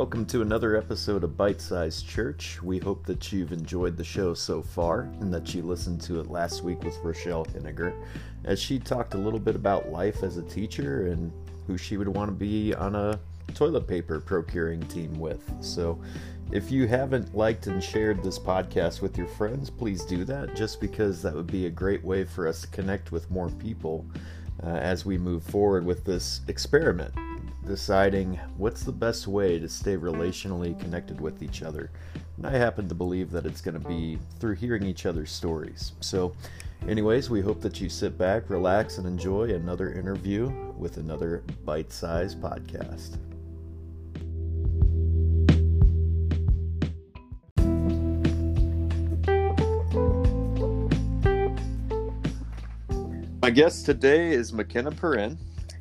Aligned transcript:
welcome 0.00 0.24
to 0.24 0.40
another 0.40 0.78
episode 0.78 1.22
of 1.22 1.36
Bite 1.36 1.60
Size 1.60 2.00
Church. 2.00 2.62
We 2.62 2.78
hope 2.78 3.04
that 3.04 3.30
you've 3.32 3.52
enjoyed 3.52 3.98
the 3.98 4.02
show 4.02 4.32
so 4.32 4.62
far 4.62 5.02
and 5.20 5.30
that 5.34 5.54
you 5.54 5.60
listened 5.60 6.00
to 6.00 6.20
it 6.20 6.30
last 6.30 6.64
week 6.64 6.82
with 6.82 6.96
Rochelle 7.02 7.44
Henniger 7.44 7.92
as 8.44 8.58
she 8.58 8.78
talked 8.78 9.12
a 9.12 9.18
little 9.18 9.38
bit 9.38 9.54
about 9.54 9.92
life 9.92 10.22
as 10.22 10.38
a 10.38 10.42
teacher 10.42 11.08
and 11.08 11.30
who 11.66 11.76
she 11.76 11.98
would 11.98 12.08
want 12.08 12.30
to 12.30 12.34
be 12.34 12.74
on 12.74 12.94
a 12.94 13.20
toilet 13.54 13.86
paper 13.86 14.20
procuring 14.20 14.80
team 14.84 15.12
with. 15.20 15.42
So, 15.60 16.00
if 16.50 16.70
you 16.70 16.88
haven't 16.88 17.36
liked 17.36 17.66
and 17.66 17.84
shared 17.84 18.22
this 18.22 18.38
podcast 18.38 19.02
with 19.02 19.18
your 19.18 19.28
friends, 19.28 19.68
please 19.68 20.06
do 20.06 20.24
that 20.24 20.56
just 20.56 20.80
because 20.80 21.20
that 21.20 21.34
would 21.34 21.46
be 21.46 21.66
a 21.66 21.70
great 21.70 22.02
way 22.02 22.24
for 22.24 22.48
us 22.48 22.62
to 22.62 22.68
connect 22.68 23.12
with 23.12 23.30
more 23.30 23.50
people 23.50 24.06
uh, 24.62 24.68
as 24.68 25.04
we 25.04 25.18
move 25.18 25.42
forward 25.42 25.84
with 25.84 26.06
this 26.06 26.40
experiment 26.48 27.12
deciding 27.66 28.38
what's 28.56 28.82
the 28.82 28.92
best 28.92 29.26
way 29.26 29.58
to 29.58 29.68
stay 29.68 29.96
relationally 29.96 30.78
connected 30.80 31.20
with 31.20 31.42
each 31.42 31.62
other. 31.62 31.90
And 32.36 32.46
I 32.46 32.56
happen 32.56 32.88
to 32.88 32.94
believe 32.94 33.30
that 33.30 33.46
it's 33.46 33.60
going 33.60 33.80
to 33.80 33.88
be 33.88 34.18
through 34.38 34.54
hearing 34.54 34.82
each 34.82 35.06
other's 35.06 35.30
stories. 35.30 35.92
So, 36.00 36.34
anyways, 36.88 37.30
we 37.30 37.40
hope 37.40 37.60
that 37.60 37.80
you 37.80 37.88
sit 37.88 38.16
back, 38.16 38.48
relax, 38.48 38.98
and 38.98 39.06
enjoy 39.06 39.50
another 39.50 39.92
interview 39.92 40.48
with 40.78 40.96
another 40.96 41.42
bite 41.64 41.92
sized 41.92 42.40
podcast. 42.40 43.18
My 53.42 53.50
guest 53.50 53.84
today 53.84 54.32
is 54.32 54.52
McKenna 54.52 54.92
Perrin 54.92 55.36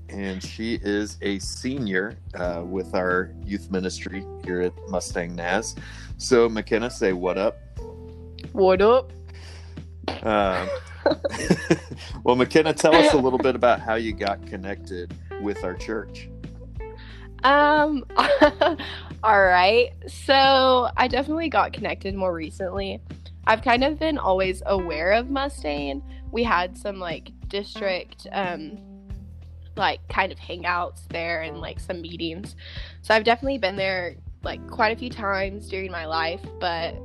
and 0.09 0.43
she 0.43 0.75
is 0.81 1.17
a 1.21 1.39
senior 1.39 2.17
uh, 2.35 2.63
with 2.65 2.95
our 2.95 3.31
youth 3.45 3.71
ministry 3.71 4.25
here 4.43 4.61
at 4.61 4.73
Mustang 4.89 5.35
Naz. 5.35 5.75
So, 6.17 6.49
McKenna, 6.49 6.89
say 6.89 7.13
what 7.13 7.37
up. 7.37 7.57
What 8.51 8.81
up? 8.81 9.11
Um, 10.23 10.69
well, 12.23 12.35
McKenna, 12.35 12.73
tell 12.73 12.95
us 12.95 13.13
a 13.13 13.17
little 13.17 13.39
bit 13.39 13.55
about 13.55 13.79
how 13.79 13.95
you 13.95 14.13
got 14.13 14.45
connected 14.47 15.13
with 15.41 15.63
our 15.63 15.75
church. 15.75 16.29
Um, 17.43 18.03
all 19.23 19.41
right. 19.43 19.91
So, 20.07 20.89
I 20.97 21.07
definitely 21.07 21.49
got 21.49 21.73
connected 21.73 22.15
more 22.15 22.33
recently. 22.33 23.01
I've 23.47 23.61
kind 23.61 23.83
of 23.83 23.97
been 23.97 24.17
always 24.17 24.61
aware 24.65 25.13
of 25.13 25.29
Mustang. 25.29 26.03
We 26.31 26.43
had 26.43 26.77
some 26.77 26.99
like 26.99 27.31
district 27.47 28.27
um, 28.31 28.77
like 29.79 30.07
kind 30.09 30.31
of 30.31 30.37
hangouts 30.37 31.07
there 31.09 31.41
and 31.41 31.59
like 31.59 31.79
some 31.79 32.01
meetings. 32.01 32.55
So 33.01 33.15
I've 33.15 33.23
definitely 33.23 33.57
been 33.57 33.75
there 33.75 34.15
like 34.43 34.65
quite 34.69 34.95
a 34.95 34.99
few 34.99 35.09
times 35.09 35.67
during 35.69 35.91
my 35.91 36.05
life, 36.05 36.41
but 36.59 36.95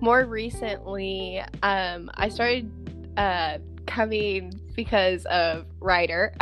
more 0.00 0.24
recently, 0.24 1.42
um, 1.62 2.10
I 2.14 2.28
started 2.28 2.70
uh, 3.16 3.58
coming 3.86 4.58
because 4.74 5.24
of 5.26 5.66
Ryder. 5.80 6.34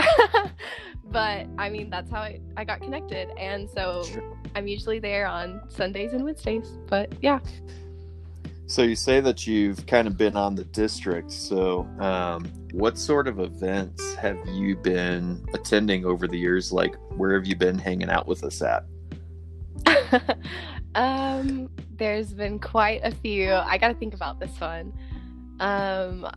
but 1.04 1.46
I 1.58 1.68
mean, 1.68 1.90
that's 1.90 2.10
how 2.10 2.20
I, 2.20 2.40
I 2.56 2.64
got 2.64 2.80
connected. 2.80 3.28
And 3.36 3.68
so 3.68 4.04
I'm 4.54 4.66
usually 4.66 4.98
there 4.98 5.26
on 5.26 5.60
Sundays 5.68 6.12
and 6.12 6.24
Wednesdays. 6.24 6.68
But 6.88 7.12
yeah. 7.20 7.40
So 8.70 8.82
you 8.82 8.94
say 8.94 9.18
that 9.18 9.48
you've 9.48 9.84
kind 9.88 10.06
of 10.06 10.16
been 10.16 10.36
on 10.36 10.54
the 10.54 10.62
district. 10.62 11.32
So 11.32 11.88
um, 11.98 12.44
what 12.70 12.96
sort 12.96 13.26
of 13.26 13.40
events 13.40 14.14
have 14.14 14.38
you 14.46 14.76
been 14.76 15.44
attending 15.52 16.04
over 16.04 16.28
the 16.28 16.38
years? 16.38 16.72
Like, 16.72 16.94
where 17.16 17.34
have 17.34 17.48
you 17.48 17.56
been 17.56 17.76
hanging 17.76 18.08
out 18.08 18.28
with 18.28 18.44
us 18.44 18.62
at? 18.62 18.84
um, 20.94 21.68
there's 21.96 22.32
been 22.32 22.60
quite 22.60 23.00
a 23.02 23.10
few. 23.10 23.52
I 23.52 23.76
got 23.76 23.88
to 23.88 23.94
think 23.94 24.14
about 24.14 24.38
this 24.38 24.60
one. 24.60 24.92
Um, 25.58 26.30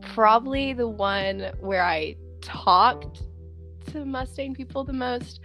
probably 0.00 0.72
the 0.72 0.88
one 0.88 1.52
where 1.60 1.84
I 1.84 2.16
talked 2.40 3.22
to 3.92 4.04
Mustang 4.04 4.52
people 4.52 4.82
the 4.82 4.92
most 4.92 5.38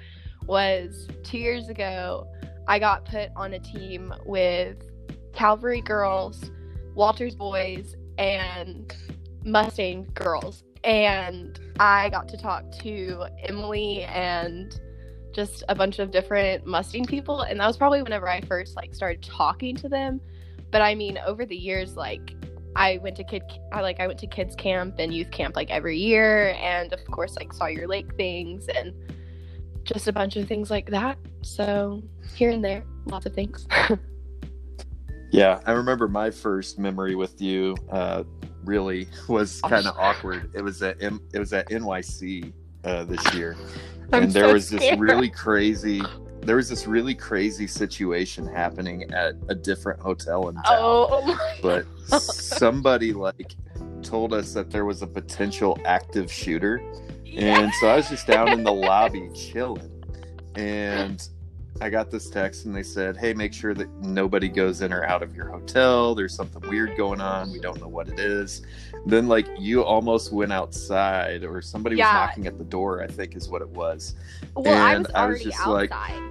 was 0.48 1.08
two 1.22 1.38
years 1.38 1.70
ago. 1.70 2.28
I 2.68 2.80
got 2.80 3.06
put 3.06 3.30
on 3.36 3.54
a 3.54 3.60
team 3.60 4.12
with 4.26 4.91
Calvary 5.34 5.82
girls, 5.82 6.52
Walters 6.96 7.36
boys, 7.36 7.96
and 8.18 8.94
Mustang 9.44 10.10
girls. 10.14 10.64
And 10.84 11.60
I 11.80 12.10
got 12.10 12.28
to 12.30 12.38
talk 12.38 12.72
to 12.80 13.26
Emily 13.44 14.04
and 14.04 14.80
just 15.34 15.64
a 15.70 15.76
bunch 15.76 16.00
of 16.00 16.12
different 16.12 16.66
Mustang 16.66 17.06
people. 17.06 17.42
And 17.42 17.60
that 17.60 17.68
was 17.68 17.78
probably 17.78 18.02
whenever 18.02 18.28
I 18.28 18.42
first 18.42 18.76
like 18.76 18.94
started 18.94 19.22
talking 19.22 19.76
to 19.78 19.90
them. 19.90 20.20
But 20.72 20.82
I 20.82 20.96
mean, 20.96 21.18
over 21.26 21.46
the 21.46 21.56
years, 21.56 21.96
like 21.96 22.36
I 22.76 22.98
went 22.98 23.18
to 23.18 23.24
kid, 23.24 23.44
I 23.72 23.82
like 23.82 24.00
I 24.00 24.08
went 24.08 24.20
to 24.20 24.28
kids 24.28 24.56
camp 24.56 24.96
and 25.00 25.14
youth 25.14 25.32
camp 25.32 25.56
like 25.56 25.70
every 25.70 25.98
year, 25.98 26.56
and 26.60 26.94
of 26.94 27.06
course 27.06 27.36
like 27.36 27.54
Sawyer 27.54 27.88
Lake 27.88 28.16
things 28.16 28.68
and 28.68 28.94
just 29.84 30.08
a 30.08 30.14
bunch 30.14 30.38
of 30.38 30.48
things 30.48 30.70
like 30.70 30.90
that. 30.92 31.18
So 31.42 32.02
here 32.36 32.52
and 32.52 32.64
there, 32.64 32.84
lots 33.06 33.26
of 33.26 33.34
things. 33.34 33.68
Yeah, 35.32 35.62
I 35.66 35.72
remember 35.72 36.08
my 36.08 36.30
first 36.30 36.78
memory 36.78 37.16
with 37.16 37.42
you. 37.42 37.76
Uh, 37.90 38.24
really 38.64 39.08
was 39.28 39.62
kind 39.62 39.88
of 39.88 39.96
awkward. 39.98 40.52
It 40.54 40.62
was 40.62 40.82
at 40.84 41.02
M- 41.02 41.22
it 41.34 41.40
was 41.40 41.54
at 41.54 41.70
NYC 41.70 42.52
uh, 42.84 43.06
this 43.06 43.34
year, 43.34 43.56
I'm 44.12 44.24
and 44.24 44.32
there 44.32 44.48
so 44.48 44.54
was 44.54 44.70
this 44.70 44.82
scared. 44.82 45.00
really 45.00 45.30
crazy. 45.30 46.02
There 46.42 46.56
was 46.56 46.70
this 46.70 46.88
really 46.88 47.14
crazy 47.16 47.68
situation 47.68 48.48
happening 48.48 49.12
at 49.14 49.36
a 49.48 49.56
different 49.56 50.00
hotel 50.00 50.50
in 50.50 50.56
town. 50.56 50.64
Oh, 50.68 51.22
my 51.26 51.58
but 51.62 51.86
somebody 52.22 53.14
like 53.14 53.56
told 54.02 54.34
us 54.34 54.54
that 54.54 54.70
there 54.70 54.86
was 54.86 55.02
a 55.02 55.08
potential 55.08 55.80
active 55.86 56.32
shooter, 56.32 56.82
and 57.38 57.72
so 57.80 57.88
I 57.88 57.96
was 57.96 58.10
just 58.10 58.28
down 58.28 58.50
in 58.50 58.64
the 58.64 58.74
lobby 58.90 59.30
chilling, 59.34 60.04
and 60.56 61.26
I 61.80 61.90
got 61.90 62.12
this 62.12 62.30
text 62.30 62.66
and 62.66 62.76
they 62.76 62.84
said, 62.84 63.18
"Hey, 63.18 63.34
make 63.34 63.54
sure 63.54 63.74
that 63.74 63.90
nobody 64.02 64.50
goes 64.50 64.82
in 64.82 64.92
or 64.94 65.04
out 65.06 65.24
of 65.24 65.36
your 65.36 65.48
hotel. 65.50 66.14
There's 66.14 66.36
something 66.36 66.62
weird 66.70 66.96
going 66.98 67.22
on. 67.22 67.52
We 67.52 67.60
don't 67.60 67.80
know 67.80 67.88
what 67.88 68.08
it 68.10 68.20
is." 68.20 68.62
Then 69.06 69.28
like 69.28 69.48
you 69.58 69.84
almost 69.84 70.32
went 70.32 70.52
outside 70.54 71.44
or 71.44 71.62
somebody 71.62 71.96
Yeah. 71.96 72.06
was 72.08 72.14
knocking 72.30 72.48
at 72.48 72.58
the 72.58 72.64
door, 72.66 73.02
I 73.02 73.08
think 73.08 73.36
is 73.36 73.50
what 73.50 73.62
it 73.62 73.70
was. 73.70 74.16
well, 74.56 74.68
I 74.74 74.98
was 74.98 75.08
and 75.08 75.16
I 75.16 75.26
was 75.28 75.30
already 75.40 75.44
just 75.46 75.68
like- 75.68 75.92
outside. 75.92 76.22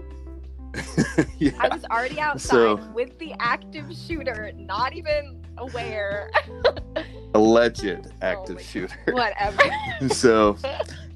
yeah. 1.38 1.50
I 1.58 1.68
was 1.68 1.84
already 1.86 2.20
outside 2.20 2.50
So- 2.50 2.76
with 2.94 3.18
the 3.18 3.34
active 3.40 3.92
shooter, 3.96 4.52
not 4.54 4.92
even 4.94 5.44
aware. 5.58 6.30
Alleged 7.34 7.84
oh 7.86 8.10
active 8.22 8.56
my- 8.56 8.62
shooter. 8.62 8.94
Whatever. 9.10 9.62
so 10.14 10.56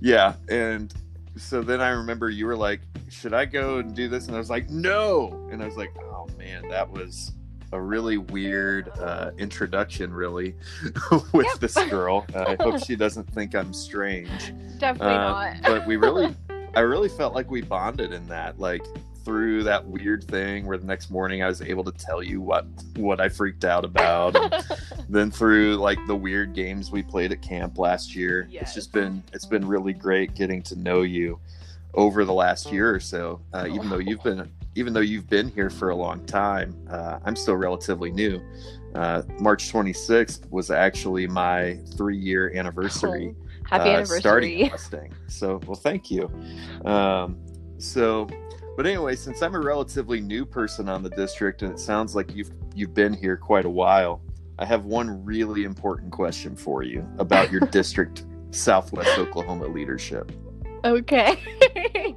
yeah 0.00 0.34
and 0.48 0.92
so 1.36 1.62
then 1.62 1.80
i 1.80 1.88
remember 1.88 2.30
you 2.30 2.46
were 2.46 2.56
like 2.56 2.80
should 3.08 3.34
i 3.34 3.44
go 3.44 3.78
and 3.78 3.94
do 3.94 4.08
this 4.08 4.26
and 4.26 4.36
i 4.36 4.38
was 4.38 4.50
like 4.50 4.68
no 4.70 5.48
and 5.50 5.62
i 5.62 5.66
was 5.66 5.76
like 5.76 5.90
oh 6.00 6.26
man 6.38 6.66
that 6.68 6.88
was 6.88 7.32
a 7.72 7.80
really 7.80 8.18
weird 8.18 8.88
uh, 9.00 9.32
introduction 9.36 10.12
really 10.12 10.54
with 11.32 11.46
Yep. 11.46 11.58
this 11.58 11.74
girl 11.90 12.24
uh, 12.34 12.44
i 12.58 12.62
hope 12.62 12.78
she 12.84 12.94
doesn't 12.94 13.24
think 13.34 13.54
i'm 13.56 13.72
strange 13.72 14.52
Definitely 14.78 15.14
Uh, 15.16 15.54
not. 15.54 15.56
but 15.62 15.86
we 15.86 15.96
really 15.96 16.34
i 16.76 16.80
really 16.80 17.08
felt 17.08 17.34
like 17.34 17.50
we 17.50 17.62
bonded 17.62 18.12
in 18.12 18.26
that 18.28 18.60
like 18.60 18.84
through 19.24 19.62
that 19.62 19.84
weird 19.84 20.24
thing 20.24 20.66
where 20.66 20.76
the 20.76 20.86
next 20.86 21.10
morning 21.10 21.42
i 21.42 21.46
was 21.46 21.62
able 21.62 21.82
to 21.84 21.92
tell 21.92 22.22
you 22.22 22.40
what 22.40 22.66
what 22.96 23.20
i 23.20 23.28
freaked 23.28 23.64
out 23.64 23.84
about 23.84 24.36
then 25.08 25.30
through 25.30 25.76
like 25.76 25.98
the 26.06 26.14
weird 26.14 26.54
games 26.54 26.90
we 26.90 27.02
played 27.02 27.32
at 27.32 27.40
camp 27.42 27.78
last 27.78 28.14
year 28.14 28.48
it's 28.52 28.74
just 28.74 28.92
been 28.92 29.22
it's 29.32 29.46
been 29.46 29.66
really 29.66 29.92
great 29.92 30.34
getting 30.34 30.62
to 30.62 30.76
know 30.76 31.02
you 31.02 31.38
over 31.94 32.24
the 32.24 32.32
last 32.32 32.72
year 32.72 32.94
or 32.94 33.00
so 33.00 33.40
uh, 33.52 33.66
even 33.68 33.88
though 33.88 33.98
you've 33.98 34.22
been 34.22 34.50
even 34.74 34.92
though 34.92 35.00
you've 35.00 35.28
been 35.28 35.48
here 35.48 35.70
for 35.70 35.90
a 35.90 35.96
long 35.96 36.24
time 36.26 36.74
uh, 36.90 37.18
i'm 37.24 37.36
still 37.36 37.56
relatively 37.56 38.10
new 38.10 38.42
uh, 38.94 39.22
march 39.40 39.72
26th 39.72 40.50
was 40.50 40.70
actually 40.70 41.26
my 41.26 41.78
three 41.96 42.16
year 42.16 42.52
anniversary 42.54 43.34
Oh, 43.72 43.78
Happy 43.78 43.90
uh, 43.90 44.04
starting 44.04 44.50
anniversary. 44.60 44.70
Mustang. 44.70 45.14
So, 45.28 45.60
well, 45.66 45.76
thank 45.76 46.10
you. 46.10 46.30
Um, 46.84 47.38
so, 47.78 48.28
but 48.76 48.86
anyway, 48.86 49.16
since 49.16 49.42
I'm 49.42 49.54
a 49.54 49.60
relatively 49.60 50.20
new 50.20 50.44
person 50.44 50.88
on 50.88 51.02
the 51.02 51.10
district, 51.10 51.62
and 51.62 51.72
it 51.72 51.78
sounds 51.78 52.14
like 52.14 52.34
you've 52.34 52.50
you've 52.74 52.94
been 52.94 53.12
here 53.12 53.36
quite 53.36 53.64
a 53.64 53.70
while, 53.70 54.20
I 54.58 54.64
have 54.64 54.84
one 54.84 55.24
really 55.24 55.64
important 55.64 56.12
question 56.12 56.56
for 56.56 56.82
you 56.82 57.06
about 57.18 57.50
your 57.50 57.60
district, 57.72 58.24
Southwest 58.50 59.18
Oklahoma 59.18 59.66
leadership. 59.66 60.32
Okay. 60.84 61.38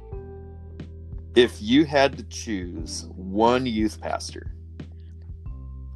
If 1.38 1.62
you 1.62 1.84
had 1.84 2.16
to 2.16 2.24
choose 2.24 3.06
one 3.14 3.64
youth 3.64 4.00
pastor 4.00 4.56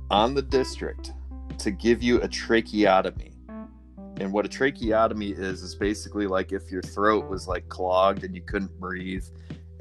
on 0.08 0.34
the 0.34 0.42
district 0.42 1.14
to 1.58 1.72
give 1.72 2.00
you 2.00 2.20
a 2.20 2.28
tracheotomy, 2.28 3.32
and 4.20 4.32
what 4.32 4.46
a 4.46 4.48
tracheotomy 4.48 5.30
is 5.30 5.62
is 5.64 5.74
basically 5.74 6.28
like 6.28 6.52
if 6.52 6.70
your 6.70 6.82
throat 6.82 7.28
was 7.28 7.48
like 7.48 7.68
clogged 7.68 8.22
and 8.22 8.36
you 8.36 8.42
couldn't 8.42 8.78
breathe 8.78 9.24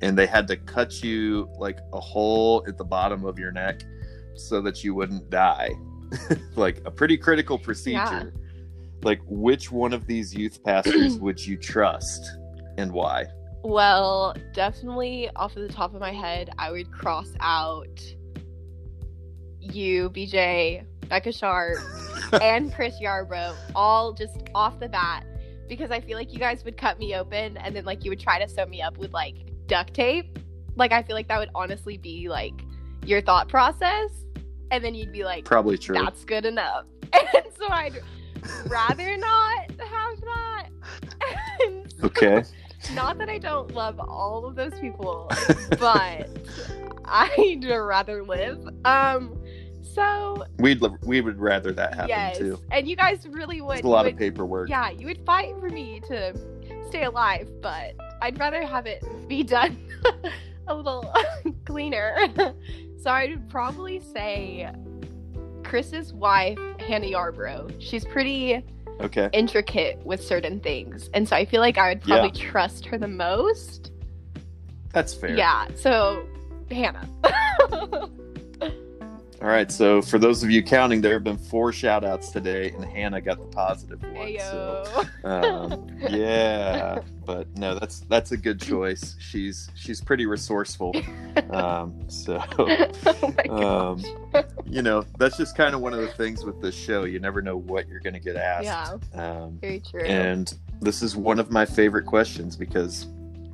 and 0.01 0.17
they 0.17 0.25
had 0.25 0.47
to 0.47 0.57
cut 0.57 1.03
you 1.03 1.49
like 1.57 1.79
a 1.93 1.99
hole 1.99 2.63
at 2.67 2.77
the 2.77 2.83
bottom 2.83 3.25
of 3.25 3.37
your 3.37 3.51
neck 3.51 3.83
so 4.35 4.61
that 4.61 4.83
you 4.83 4.95
wouldn't 4.95 5.29
die. 5.29 5.71
like 6.55 6.81
a 6.85 6.91
pretty 6.91 7.17
critical 7.17 7.57
procedure. 7.57 8.33
Like, 9.03 9.21
which 9.25 9.71
one 9.71 9.93
of 9.93 10.05
these 10.07 10.33
youth 10.33 10.63
pastors 10.65 11.17
would 11.17 11.45
you 11.45 11.57
trust 11.57 12.23
and 12.77 12.91
why? 12.91 13.25
Well, 13.63 14.35
definitely 14.53 15.29
off 15.35 15.55
of 15.55 15.67
the 15.67 15.73
top 15.73 15.93
of 15.93 16.01
my 16.01 16.11
head, 16.11 16.49
I 16.57 16.71
would 16.71 16.91
cross 16.91 17.31
out 17.39 17.99
you, 19.59 20.09
BJ, 20.09 20.83
Becca 21.07 21.31
Sharp, 21.31 21.77
and 22.41 22.73
Chris 22.73 22.95
Yarbrough, 22.99 23.55
all 23.75 24.13
just 24.13 24.37
off 24.55 24.79
the 24.79 24.89
bat, 24.89 25.25
because 25.69 25.91
I 25.91 25.99
feel 25.99 26.17
like 26.17 26.33
you 26.33 26.39
guys 26.39 26.65
would 26.65 26.75
cut 26.75 26.97
me 26.97 27.15
open 27.15 27.57
and 27.57 27.75
then 27.75 27.85
like 27.85 28.03
you 28.03 28.09
would 28.09 28.19
try 28.19 28.39
to 28.39 28.49
sew 28.49 28.65
me 28.65 28.81
up 28.81 28.97
with 28.97 29.13
like 29.13 29.50
duct 29.71 29.93
tape. 29.93 30.37
Like 30.75 30.91
I 30.91 31.01
feel 31.01 31.15
like 31.15 31.27
that 31.29 31.39
would 31.39 31.49
honestly 31.55 31.97
be 31.97 32.27
like 32.29 32.53
your 33.05 33.21
thought 33.21 33.47
process, 33.47 34.11
and 34.69 34.83
then 34.83 34.93
you'd 34.93 35.11
be 35.13 35.23
like, 35.23 35.45
Probably 35.45 35.77
true. 35.77 35.95
"That's 35.95 36.23
good 36.25 36.45
enough." 36.45 36.85
And 37.13 37.45
so 37.57 37.67
I'd 37.69 37.99
rather 38.67 39.15
not 39.29 39.71
have 39.79 40.21
that. 40.21 40.67
So- 41.59 41.85
Okay. 42.07 42.43
not 42.95 43.17
that 43.19 43.29
I 43.29 43.37
don't 43.37 43.73
love 43.75 43.99
all 43.99 44.45
of 44.45 44.55
those 44.55 44.73
people, 44.79 45.29
but 45.79 46.27
I'd 47.05 47.63
rather 47.63 48.23
live. 48.23 48.59
Um, 48.85 49.37
so 49.93 50.45
We'd 50.57 50.81
we 51.03 51.21
would 51.21 51.39
rather 51.39 51.71
that 51.73 51.93
happen 51.93 52.09
yes, 52.09 52.37
too. 52.39 52.59
and 52.71 52.87
you 52.87 52.95
guys 52.95 53.27
really 53.29 53.61
would. 53.61 53.77
It's 53.79 53.85
a 53.85 53.89
lot 53.89 54.05
you 54.05 54.11
of 54.13 54.17
paperwork. 54.17 54.69
Yeah, 54.69 54.89
you 54.89 55.05
would 55.07 55.23
fight 55.25 55.53
for 55.59 55.69
me 55.69 56.01
to 56.07 56.33
stay 56.89 57.03
alive, 57.03 57.47
but 57.61 57.93
I'd 58.21 58.39
rather 58.39 58.65
have 58.65 58.85
it 58.85 59.03
be 59.27 59.43
done 59.43 59.77
a 60.67 60.75
little 60.75 61.11
cleaner. 61.65 62.15
so 63.01 63.09
I 63.09 63.27
would 63.29 63.49
probably 63.49 63.99
say 63.99 64.69
Chris's 65.63 66.13
wife, 66.13 66.59
Hannah 66.79 67.07
Yarbrough. 67.07 67.75
She's 67.81 68.05
pretty 68.05 68.63
Okay. 68.99 69.29
intricate 69.33 69.97
with 70.05 70.23
certain 70.23 70.59
things, 70.59 71.09
and 71.15 71.27
so 71.27 71.35
I 71.35 71.45
feel 71.45 71.59
like 71.61 71.79
I 71.79 71.89
would 71.89 72.01
probably 72.01 72.29
trust 72.31 72.85
her 72.85 72.99
the 72.99 73.07
most. 73.07 73.91
That's 74.93 75.13
fair. 75.15 75.35
Yeah, 75.35 75.67
so 75.75 76.23
Hannah. 76.69 77.07
All 79.41 79.47
right. 79.47 79.71
So 79.71 80.01
for 80.03 80.19
those 80.19 80.43
of 80.43 80.51
you 80.51 80.61
counting, 80.61 81.01
there 81.01 81.13
have 81.13 81.23
been 81.23 81.37
four 81.37 81.73
shout 81.73 82.03
outs 82.03 82.29
today, 82.29 82.69
and 82.71 82.85
Hannah 82.85 83.21
got 83.21 83.39
the 83.39 83.45
positive 83.45 84.01
one. 84.03 84.37
So, 84.37 85.03
um, 85.23 85.87
yeah, 86.09 86.99
but 87.25 87.47
no, 87.57 87.73
that's 87.79 88.01
that's 88.01 88.31
a 88.33 88.37
good 88.37 88.61
choice. 88.61 89.15
She's 89.19 89.69
she's 89.75 89.99
pretty 89.99 90.27
resourceful. 90.27 90.93
Um, 91.49 92.07
so 92.07 92.43
oh 93.49 93.95
um, 93.95 94.03
you 94.65 94.83
know, 94.83 95.03
that's 95.17 95.37
just 95.37 95.57
kind 95.57 95.73
of 95.73 95.81
one 95.81 95.93
of 95.93 96.01
the 96.01 96.07
things 96.09 96.43
with 96.45 96.61
this 96.61 96.75
show. 96.75 97.05
You 97.05 97.19
never 97.19 97.41
know 97.41 97.57
what 97.57 97.87
you're 97.87 97.99
going 97.99 98.13
to 98.13 98.19
get 98.19 98.35
asked. 98.35 98.65
yeah, 99.15 99.41
Um, 99.43 99.57
very 99.59 99.79
true. 99.79 100.03
and 100.03 100.53
this 100.81 101.01
is 101.01 101.15
one 101.15 101.39
of 101.39 101.49
my 101.49 101.65
favorite 101.65 102.05
questions 102.05 102.55
because 102.55 103.07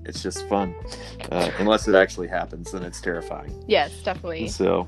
it's 0.03 0.21
just 0.21 0.47
fun. 0.49 0.75
Uh, 1.31 1.49
unless 1.59 1.87
it 1.87 1.95
actually 1.95 2.27
happens, 2.27 2.71
then 2.73 2.83
it's 2.83 2.99
terrifying. 2.99 3.63
yes, 3.67 3.91
definitely. 4.03 4.47
So, 4.49 4.87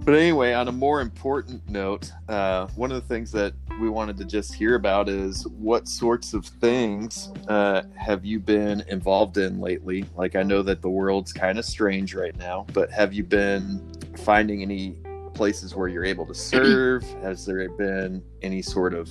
but 0.00 0.14
anyway, 0.14 0.52
on 0.52 0.68
a 0.68 0.72
more 0.72 1.00
important 1.00 1.68
note, 1.68 2.10
uh, 2.28 2.66
one 2.74 2.90
of 2.90 3.00
the 3.00 3.08
things 3.08 3.30
that 3.32 3.54
we 3.80 3.88
wanted 3.88 4.16
to 4.18 4.24
just 4.24 4.54
hear 4.54 4.74
about 4.74 5.08
is 5.08 5.46
what 5.48 5.88
sorts 5.88 6.34
of 6.34 6.44
things 6.44 7.30
uh, 7.48 7.82
have 7.96 8.24
you 8.24 8.38
been 8.38 8.82
involved 8.88 9.38
in 9.38 9.60
lately? 9.60 10.04
Like, 10.16 10.36
I 10.36 10.42
know 10.42 10.62
that 10.62 10.82
the 10.82 10.90
world's 10.90 11.32
kind 11.32 11.58
of 11.58 11.64
strange 11.64 12.14
right 12.14 12.36
now, 12.36 12.66
but 12.72 12.90
have 12.90 13.14
you 13.14 13.24
been 13.24 13.80
finding 14.18 14.62
any 14.62 14.98
places 15.34 15.74
where 15.74 15.88
you're 15.88 16.04
able 16.04 16.26
to 16.26 16.34
serve? 16.34 17.02
Has 17.22 17.46
there 17.46 17.68
been 17.70 18.22
any 18.42 18.62
sort 18.62 18.94
of 18.94 19.10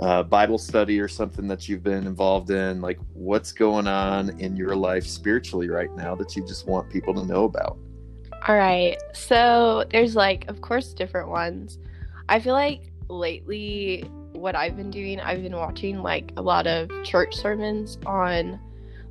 uh, 0.00 0.22
Bible 0.22 0.58
study 0.58 1.00
or 1.00 1.08
something 1.08 1.48
that 1.48 1.68
you've 1.68 1.82
been 1.82 2.06
involved 2.06 2.50
in? 2.50 2.80
Like, 2.80 2.98
what's 3.12 3.52
going 3.52 3.86
on 3.86 4.38
in 4.40 4.56
your 4.56 4.76
life 4.76 5.06
spiritually 5.06 5.68
right 5.68 5.94
now 5.96 6.14
that 6.16 6.36
you 6.36 6.46
just 6.46 6.66
want 6.66 6.90
people 6.90 7.14
to 7.14 7.24
know 7.24 7.44
about? 7.44 7.78
All 8.46 8.56
right. 8.56 8.96
So 9.14 9.84
there's 9.90 10.14
like, 10.14 10.48
of 10.48 10.60
course, 10.60 10.92
different 10.92 11.28
ones. 11.28 11.78
I 12.28 12.40
feel 12.40 12.52
like 12.52 12.92
lately, 13.08 14.02
what 14.32 14.54
I've 14.54 14.76
been 14.76 14.90
doing, 14.90 15.18
I've 15.18 15.42
been 15.42 15.56
watching 15.56 16.02
like 16.02 16.32
a 16.36 16.42
lot 16.42 16.66
of 16.66 16.90
church 17.04 17.34
sermons 17.34 17.96
on, 18.04 18.60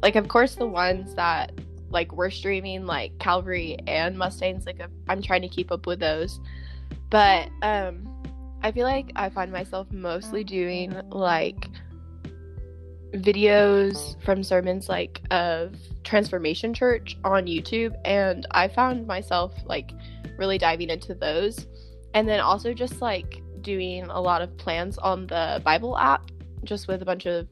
like, 0.04 0.16
of 0.16 0.28
course, 0.28 0.56
the 0.56 0.68
ones 0.68 1.16
that 1.16 1.52
like 1.90 2.12
we're 2.12 2.30
streaming, 2.30 2.86
like 2.86 3.18
Calvary 3.20 3.78
and 3.88 4.18
Mustangs. 4.18 4.68
Like, 4.68 4.82
I'm 5.08 5.22
trying 5.22 5.42
to 5.42 5.48
keep 5.48 5.72
up 5.72 5.88
with 5.88 6.00
those. 6.00 6.40
But 7.10 7.50
um, 7.64 8.08
I 8.62 8.72
feel 8.72 8.86
like 8.86 9.12
I 9.16 9.30
find 9.30 9.52
myself 9.52 9.92
mostly 9.92 10.44
doing 10.44 10.96
like 11.10 11.70
videos 13.14 14.22
from 14.24 14.44
sermons 14.44 14.90
like 14.90 15.22
of 15.32 15.76
Transformation 16.04 16.74
Church 16.74 17.18
on 17.24 17.46
YouTube 17.46 17.96
and 18.06 18.48
I 18.52 18.68
found 18.68 19.06
myself 19.06 19.54
like 19.66 19.92
really 20.38 20.58
diving 20.58 20.90
into 20.90 21.14
those 21.14 21.68
and 22.14 22.28
then 22.28 22.40
also 22.40 22.74
just 22.74 23.02
like 23.02 23.42
doing 23.62 24.04
a 24.06 24.20
lot 24.20 24.42
of 24.42 24.56
plans 24.58 24.98
on 24.98 25.28
the 25.28 25.62
Bible 25.64 25.98
app 25.98 26.32
just 26.64 26.88
with 26.88 27.02
a 27.02 27.06
bunch 27.06 27.26
of 27.26 27.48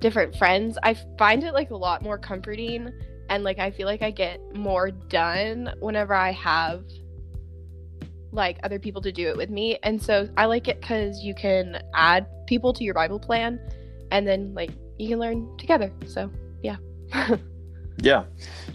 different 0.00 0.34
friends. 0.36 0.78
I 0.82 0.94
find 1.18 1.44
it 1.44 1.54
like 1.54 1.70
a 1.70 1.76
lot 1.76 2.02
more 2.02 2.18
comforting 2.18 2.92
and 3.28 3.44
like 3.44 3.58
I 3.58 3.70
feel 3.70 3.86
like 3.86 4.02
I 4.02 4.10
get 4.10 4.40
more 4.56 4.90
done 4.90 5.72
whenever 5.78 6.14
I 6.14 6.32
have 6.32 6.84
like 8.32 8.58
other 8.62 8.78
people 8.78 9.02
to 9.02 9.12
do 9.12 9.28
it 9.28 9.36
with 9.36 9.50
me. 9.50 9.78
And 9.84 10.02
so 10.02 10.28
I 10.36 10.46
like 10.46 10.66
it 10.66 10.82
cuz 10.82 11.22
you 11.22 11.34
can 11.34 11.80
add 11.94 12.26
people 12.46 12.72
to 12.72 12.82
your 12.82 12.94
Bible 12.94 13.20
plan 13.20 13.60
and 14.10 14.26
then 14.26 14.54
like 14.54 14.70
you 15.00 15.08
can 15.08 15.18
learn 15.18 15.56
together. 15.56 15.92
So, 16.06 16.30
yeah. 16.62 16.76
Yeah. 18.02 18.24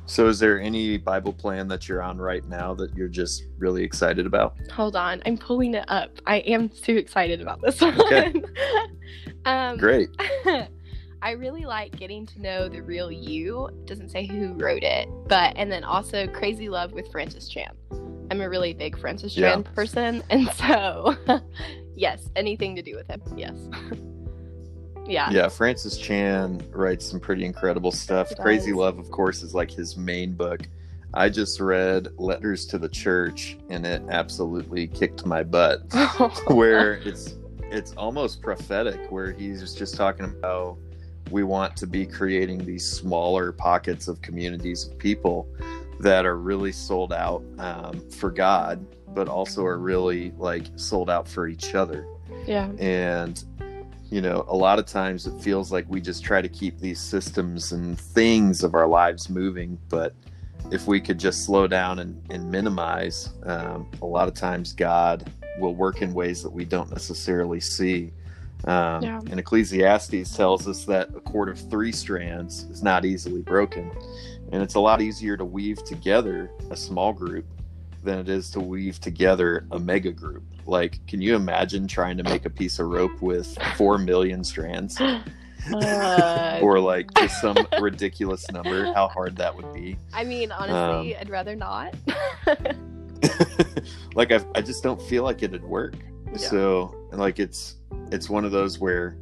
So, 0.06 0.27
is 0.27 0.39
there 0.39 0.60
any 0.60 0.98
Bible 0.98 1.33
plan 1.33 1.68
that 1.69 1.89
you're 1.89 2.01
on 2.01 2.18
right 2.18 2.48
now 2.48 2.74
that 2.75 2.95
you're 2.95 3.07
just 3.07 3.45
really 3.57 3.83
excited 3.83 4.25
about? 4.25 4.56
Hold 4.72 4.95
on, 4.95 5.22
I'm 5.25 5.38
pulling 5.38 5.74
it 5.74 5.86
up. 5.88 6.12
I 6.27 6.38
am 6.39 6.69
too 6.69 6.98
excited 6.98 7.42
about 7.42 7.62
this 7.62 7.81
one. 7.81 8.00
Okay. 8.00 8.33
um, 9.45 9.77
Great. 9.77 10.10
I 11.22 11.31
really 11.31 11.66
like 11.66 11.95
getting 11.98 12.28
to 12.28 12.42
know 12.42 12.69
the 12.69 12.81
real 12.81 13.11
you. 13.11 13.69
Doesn't 13.85 14.09
say 14.09 14.28
who 14.28 14.54
wrote 14.54 14.83
it, 14.83 15.09
but 15.28 15.54
and 15.56 15.71
then 15.71 15.83
also 15.83 16.28
Crazy 16.28 16.69
Love 16.69 16.92
with 16.92 17.11
Francis 17.11 17.49
Chan. 17.49 17.76
I'm 18.30 18.42
a 18.42 18.49
really 18.49 18.73
big 18.73 18.97
Francis 18.99 19.33
Chan 19.33 19.64
person, 19.64 20.23
and 20.30 20.47
so 20.54 21.16
yes, 21.95 22.30
anything 22.35 22.76
to 22.76 22.83
do 22.83 22.95
with 22.95 23.07
him. 23.07 23.23
Yes. 23.35 23.56
Yeah. 25.06 25.30
Yeah, 25.30 25.50
Francis 25.50 25.97
Chan 25.97 26.62
writes 26.71 27.06
some 27.06 27.19
pretty 27.19 27.45
incredible 27.45 27.92
stuff. 27.92 28.30
He 28.30 28.35
Crazy 28.35 28.71
does. 28.71 28.78
Love, 28.78 29.00
of 29.00 29.12
course, 29.12 29.44
is 29.44 29.54
like 29.54 29.71
his 29.71 29.97
main 29.97 30.33
book. 30.33 30.62
I 31.14 31.30
just 31.30 31.59
read 31.59 32.09
Letters 32.18 32.66
to 32.68 32.78
the 32.78 32.90
Church, 32.90 33.57
and 33.69 33.85
it 33.85 34.02
absolutely 34.09 34.88
kicked 34.88 35.26
my 35.26 35.44
butt. 35.44 35.81
where 36.47 36.95
it's 37.06 37.35
it's 37.71 37.94
almost 37.94 38.42
prophetic 38.42 39.12
where 39.12 39.31
he's 39.31 39.74
just 39.74 39.95
talking 39.95 40.26
about 40.26 40.78
we 41.31 41.44
want 41.44 41.76
to 41.76 41.88
be 41.88 42.06
creating 42.06 42.64
these 42.64 42.88
smaller 42.88 43.52
pockets 43.52 44.07
of 44.07 44.21
communities 44.21 44.88
of 44.88 44.97
people 45.00 45.47
that 46.00 46.26
are 46.26 46.38
really 46.38 46.71
sold 46.71 47.12
out 47.12 47.44
um, 47.57 48.00
for 48.12 48.30
god 48.30 48.85
but 49.16 49.28
also 49.28 49.66
are 49.66 49.80
really 49.80 50.31
like 50.38 50.66
sold 50.76 51.09
out 51.09 51.28
for 51.28 51.47
each 51.47 51.74
other 51.74 52.06
yeah. 52.45 52.69
and 52.78 53.45
you 54.09 54.21
know 54.21 54.45
a 54.47 54.56
lot 54.56 54.80
of 54.80 54.85
times 54.85 55.26
it 55.28 55.40
feels 55.42 55.71
like 55.71 55.85
we 55.90 56.00
just 56.00 56.24
try 56.24 56.42
to 56.42 56.50
keep 56.50 56.80
these 56.80 57.00
systems 57.00 57.71
and 57.71 58.00
things 58.00 58.64
of 58.64 58.74
our 58.76 58.88
lives 58.88 59.30
moving 59.30 59.78
but 59.90 60.14
if 60.71 60.88
we 60.88 61.00
could 61.00 61.19
just 61.19 61.45
slow 61.45 61.68
down 61.68 62.00
and, 62.00 62.19
and 62.30 62.50
minimize 62.50 63.30
um, 63.44 63.90
a 64.02 64.06
lot 64.06 64.28
of 64.28 64.33
times 64.33 64.74
god 64.74 65.31
will 65.59 65.76
work 65.76 66.02
in 66.02 66.14
ways 66.14 66.44
that 66.44 66.52
we 66.52 66.66
don't 66.66 66.90
necessarily 66.92 67.59
see 67.59 68.12
um, 68.66 69.04
Yeah. 69.04 69.19
and 69.30 69.40
ecclesiastes 69.40 70.35
tells 70.35 70.68
us 70.68 70.85
that 70.85 71.09
a 71.16 71.19
cord 71.19 71.50
of 71.50 71.59
three 71.69 71.92
strands 71.92 72.64
is 72.71 72.81
not 72.83 73.06
easily 73.06 73.42
broken 73.42 73.92
and 74.52 74.62
it's 74.62 74.76
a 74.76 74.80
lot 74.80 75.02
easier 75.02 75.35
to 75.38 75.45
weave 75.45 75.83
together 75.83 76.52
a 76.69 76.76
small 76.78 77.12
group 77.12 77.45
than 78.04 78.19
it 78.19 78.30
is 78.30 78.52
to 78.52 78.59
weave 78.59 79.00
together 79.00 79.66
a 79.71 79.80
mega 79.80 80.12
group 80.12 80.44
like 80.66 81.06
can 81.07 81.22
you 81.22 81.36
imagine 81.36 81.88
trying 81.88 82.18
to 82.18 82.24
make 82.24 82.45
a 82.45 82.50
piece 82.50 82.80
of 82.80 82.88
rope 82.88 83.22
with 83.22 83.57
four 83.76 83.98
million 83.98 84.44
strands 84.44 85.00
Uh, 85.74 86.60
or 86.64 86.80
like 86.80 87.12
just 87.16 87.42
some 87.42 87.57
ridiculous 87.81 88.50
number 88.52 88.86
how 88.94 89.07
hard 89.07 89.36
that 89.36 89.56
would 89.56 89.74
be 89.74 89.98
I 90.14 90.24
mean, 90.24 90.52
honestly, 90.52 91.16
Um, 91.16 91.22
I'd 91.22 91.30
rather 91.31 91.56
not. 91.56 91.95
like 94.14 94.31
I, 94.31 94.45
I 94.54 94.62
just 94.62 94.84
don't 94.84 95.02
feel 95.02 95.24
like 95.24 95.42
it'd 95.42 95.64
work 95.64 95.95
Yeah. 96.31 96.38
so 96.38 96.95
and 97.12 97.19
like 97.19 97.40
it's 97.40 97.78
it's 98.12 98.30
one 98.30 98.45
of 98.45 98.52
those 98.52 98.78
where 98.80 99.18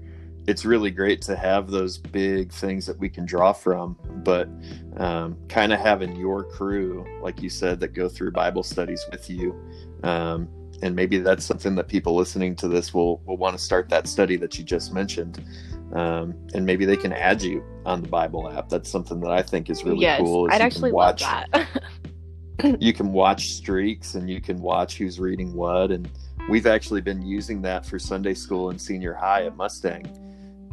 it's 0.45 0.65
really 0.65 0.91
great 0.91 1.21
to 1.21 1.37
have 1.37 1.71
those 1.71 1.97
big 1.97 2.51
things 2.51 2.85
that 2.87 2.99
we 2.99 3.07
can 3.07 3.25
draw 3.25 3.53
from, 3.53 3.97
but 4.25 4.49
um, 4.97 5.37
kind 5.47 5.71
of 5.71 5.79
having 5.79 6.17
your 6.17 6.43
crew, 6.43 7.05
like 7.21 7.41
you 7.41 7.49
said, 7.49 7.79
that 7.79 7.93
go 7.93 8.09
through 8.09 8.31
Bible 8.31 8.61
studies 8.61 9.05
with 9.09 9.29
you. 9.29 9.55
Um, 10.03 10.49
and 10.83 10.95
maybe 10.95 11.17
that's 11.17 11.45
something 11.45 11.75
that 11.75 11.87
people 11.87 12.15
listening 12.15 12.55
to 12.57 12.67
this 12.67 12.93
will, 12.93 13.21
will 13.25 13.37
want 13.37 13.57
to 13.57 13.63
start 13.63 13.89
that 13.89 14.07
study 14.07 14.35
that 14.37 14.57
you 14.57 14.63
just 14.63 14.93
mentioned. 14.93 15.43
Um, 15.93 16.35
and 16.53 16.65
maybe 16.65 16.85
they 16.85 16.97
can 16.97 17.13
add 17.13 17.41
you 17.41 17.63
on 17.85 18.01
the 18.01 18.07
Bible 18.07 18.51
app. 18.51 18.69
That's 18.69 18.89
something 18.89 19.19
that 19.21 19.31
I 19.31 19.41
think 19.41 19.69
is 19.69 19.83
really 19.83 20.01
yes, 20.01 20.19
cool. 20.19 20.49
I'd 20.51 20.61
actually 20.61 20.91
watch, 20.91 21.21
love 21.21 21.45
that. 21.53 22.77
you 22.79 22.93
can 22.93 23.13
watch 23.13 23.53
streaks 23.53 24.15
and 24.15 24.29
you 24.29 24.41
can 24.41 24.59
watch 24.59 24.97
who's 24.97 25.19
reading 25.19 25.53
what. 25.53 25.91
And 25.91 26.09
we've 26.49 26.67
actually 26.67 27.01
been 27.01 27.21
using 27.21 27.61
that 27.63 27.85
for 27.85 27.97
Sunday 27.97 28.33
school 28.33 28.69
and 28.69 28.81
senior 28.81 29.13
high 29.13 29.45
at 29.45 29.55
Mustang 29.55 30.05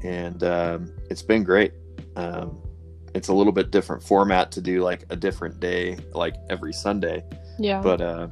and 0.02 0.42
um, 0.42 0.92
it's 1.10 1.22
been 1.22 1.44
great. 1.44 1.72
Um, 2.16 2.60
it's 3.14 3.28
a 3.28 3.34
little 3.34 3.52
bit 3.52 3.70
different 3.70 4.02
format 4.02 4.52
to 4.52 4.60
do 4.60 4.82
like 4.82 5.04
a 5.10 5.16
different 5.16 5.60
day, 5.60 5.98
like 6.12 6.36
every 6.48 6.72
Sunday. 6.72 7.24
Yeah. 7.58 7.80
But 7.80 8.00
uh, 8.00 8.28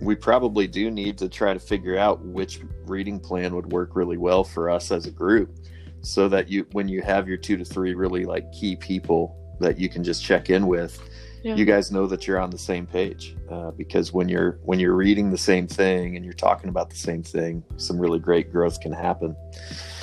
we 0.00 0.14
probably 0.14 0.66
do 0.66 0.90
need 0.90 1.18
to 1.18 1.28
try 1.28 1.54
to 1.54 1.60
figure 1.60 1.96
out 1.96 2.20
which 2.24 2.60
reading 2.84 3.18
plan 3.18 3.54
would 3.54 3.72
work 3.72 3.96
really 3.96 4.16
well 4.16 4.44
for 4.44 4.70
us 4.70 4.90
as 4.90 5.06
a 5.06 5.10
group, 5.10 5.56
so 6.02 6.28
that 6.28 6.48
you, 6.48 6.66
when 6.72 6.88
you 6.88 7.02
have 7.02 7.28
your 7.28 7.36
two 7.36 7.56
to 7.56 7.64
three 7.64 7.94
really 7.94 8.24
like 8.24 8.50
key 8.52 8.76
people 8.76 9.36
that 9.60 9.78
you 9.78 9.88
can 9.88 10.04
just 10.04 10.22
check 10.22 10.50
in 10.50 10.66
with, 10.66 11.00
yeah. 11.42 11.54
you 11.54 11.64
guys 11.64 11.90
know 11.90 12.06
that 12.06 12.26
you're 12.26 12.38
on 12.38 12.50
the 12.50 12.58
same 12.58 12.86
page. 12.86 13.36
Uh, 13.50 13.70
because 13.70 14.12
when 14.12 14.28
you're 14.28 14.58
when 14.64 14.78
you're 14.78 14.94
reading 14.94 15.30
the 15.30 15.38
same 15.38 15.66
thing 15.66 16.16
and 16.16 16.24
you're 16.24 16.34
talking 16.34 16.68
about 16.68 16.90
the 16.90 16.96
same 16.96 17.22
thing, 17.22 17.62
some 17.76 17.98
really 17.98 18.18
great 18.18 18.52
growth 18.52 18.80
can 18.80 18.92
happen 18.92 19.34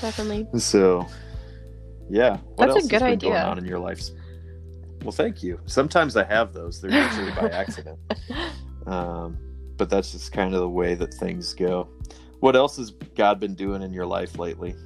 definitely. 0.03 0.59
So, 0.59 1.07
yeah, 2.09 2.37
what 2.55 2.67
That's 2.67 2.75
else 2.75 2.85
a 2.85 2.89
good 2.89 3.01
has 3.01 3.01
been 3.01 3.11
idea. 3.11 3.29
going 3.29 3.41
on 3.41 3.57
in 3.57 3.65
your 3.65 3.79
life? 3.79 4.01
Well, 5.01 5.11
thank 5.11 5.41
you. 5.41 5.59
Sometimes 5.65 6.15
I 6.17 6.23
have 6.25 6.53
those; 6.53 6.81
they're 6.81 6.91
usually 6.91 7.31
by 7.31 7.49
accident. 7.63 7.99
Um, 8.85 9.37
but 9.83 9.89
that's 9.89 10.13
just 10.13 10.31
kind 10.31 10.53
of 10.53 10.61
the 10.61 10.69
way 10.69 10.95
that 10.95 11.13
things 11.13 11.53
go. 11.53 11.89
What 12.39 12.55
else 12.55 12.77
has 12.77 12.91
God 12.91 13.37
been 13.37 13.53
doing 13.53 13.81
in 13.81 13.91
your 13.91 14.05
life 14.05 14.39
lately? 14.39 14.75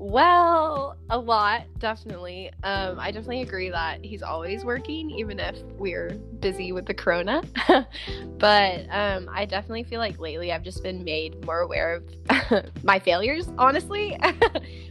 Well, 0.00 0.96
a 1.10 1.18
lot, 1.18 1.64
definitely. 1.80 2.52
Um, 2.62 3.00
I 3.00 3.10
definitely 3.10 3.42
agree 3.42 3.68
that 3.70 4.04
he's 4.04 4.22
always 4.22 4.64
working, 4.64 5.10
even 5.10 5.40
if 5.40 5.60
we're 5.76 6.10
busy 6.38 6.70
with 6.70 6.86
the 6.86 6.94
corona. 6.94 7.42
but 8.38 8.86
um, 8.90 9.28
I 9.32 9.44
definitely 9.44 9.82
feel 9.82 9.98
like 9.98 10.20
lately 10.20 10.52
I've 10.52 10.62
just 10.62 10.84
been 10.84 11.02
made 11.02 11.44
more 11.44 11.62
aware 11.62 11.94
of 11.96 12.64
my 12.84 13.00
failures, 13.00 13.50
honestly, 13.58 14.16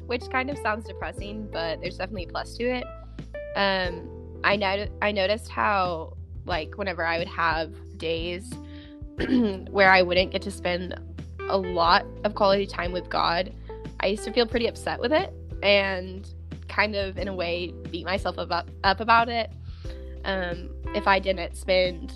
which 0.08 0.30
kind 0.30 0.50
of 0.50 0.58
sounds 0.58 0.86
depressing, 0.86 1.48
but 1.54 1.80
there's 1.80 1.96
definitely 1.96 2.26
a 2.26 2.28
plus 2.28 2.58
to 2.58 2.66
it. 2.66 2.84
Um, 3.56 4.10
I 4.44 4.58
not- 4.58 4.90
I 5.02 5.14
noticed 5.14 5.48
how 5.48 6.17
like 6.48 6.78
whenever 6.78 7.06
I 7.06 7.20
would 7.20 7.28
have 7.28 7.72
days 7.98 8.52
where 9.70 9.92
I 9.92 10.02
wouldn't 10.02 10.32
get 10.32 10.42
to 10.44 10.52
spend 10.52 11.00
a 11.50 11.58
lot 11.58 12.06
of 12.24 12.36
quality 12.36 12.66
time 12.66 12.92
with 12.92 13.10
God 13.10 13.54
I 14.00 14.08
used 14.08 14.24
to 14.26 14.32
feel 14.32 14.46
pretty 14.46 14.68
upset 14.68 15.00
with 15.00 15.12
it 15.12 15.34
and 15.64 16.28
kind 16.68 16.96
of, 16.96 17.18
in 17.18 17.28
a 17.28 17.34
way, 17.34 17.74
beat 17.90 18.06
myself 18.06 18.38
up, 18.38 18.70
up 18.84 19.00
about 19.00 19.30
it. 19.30 19.52
Um, 20.24 20.70
if 20.94 21.08
I 21.08 21.20
didn't 21.20 21.56
spend 21.56 22.14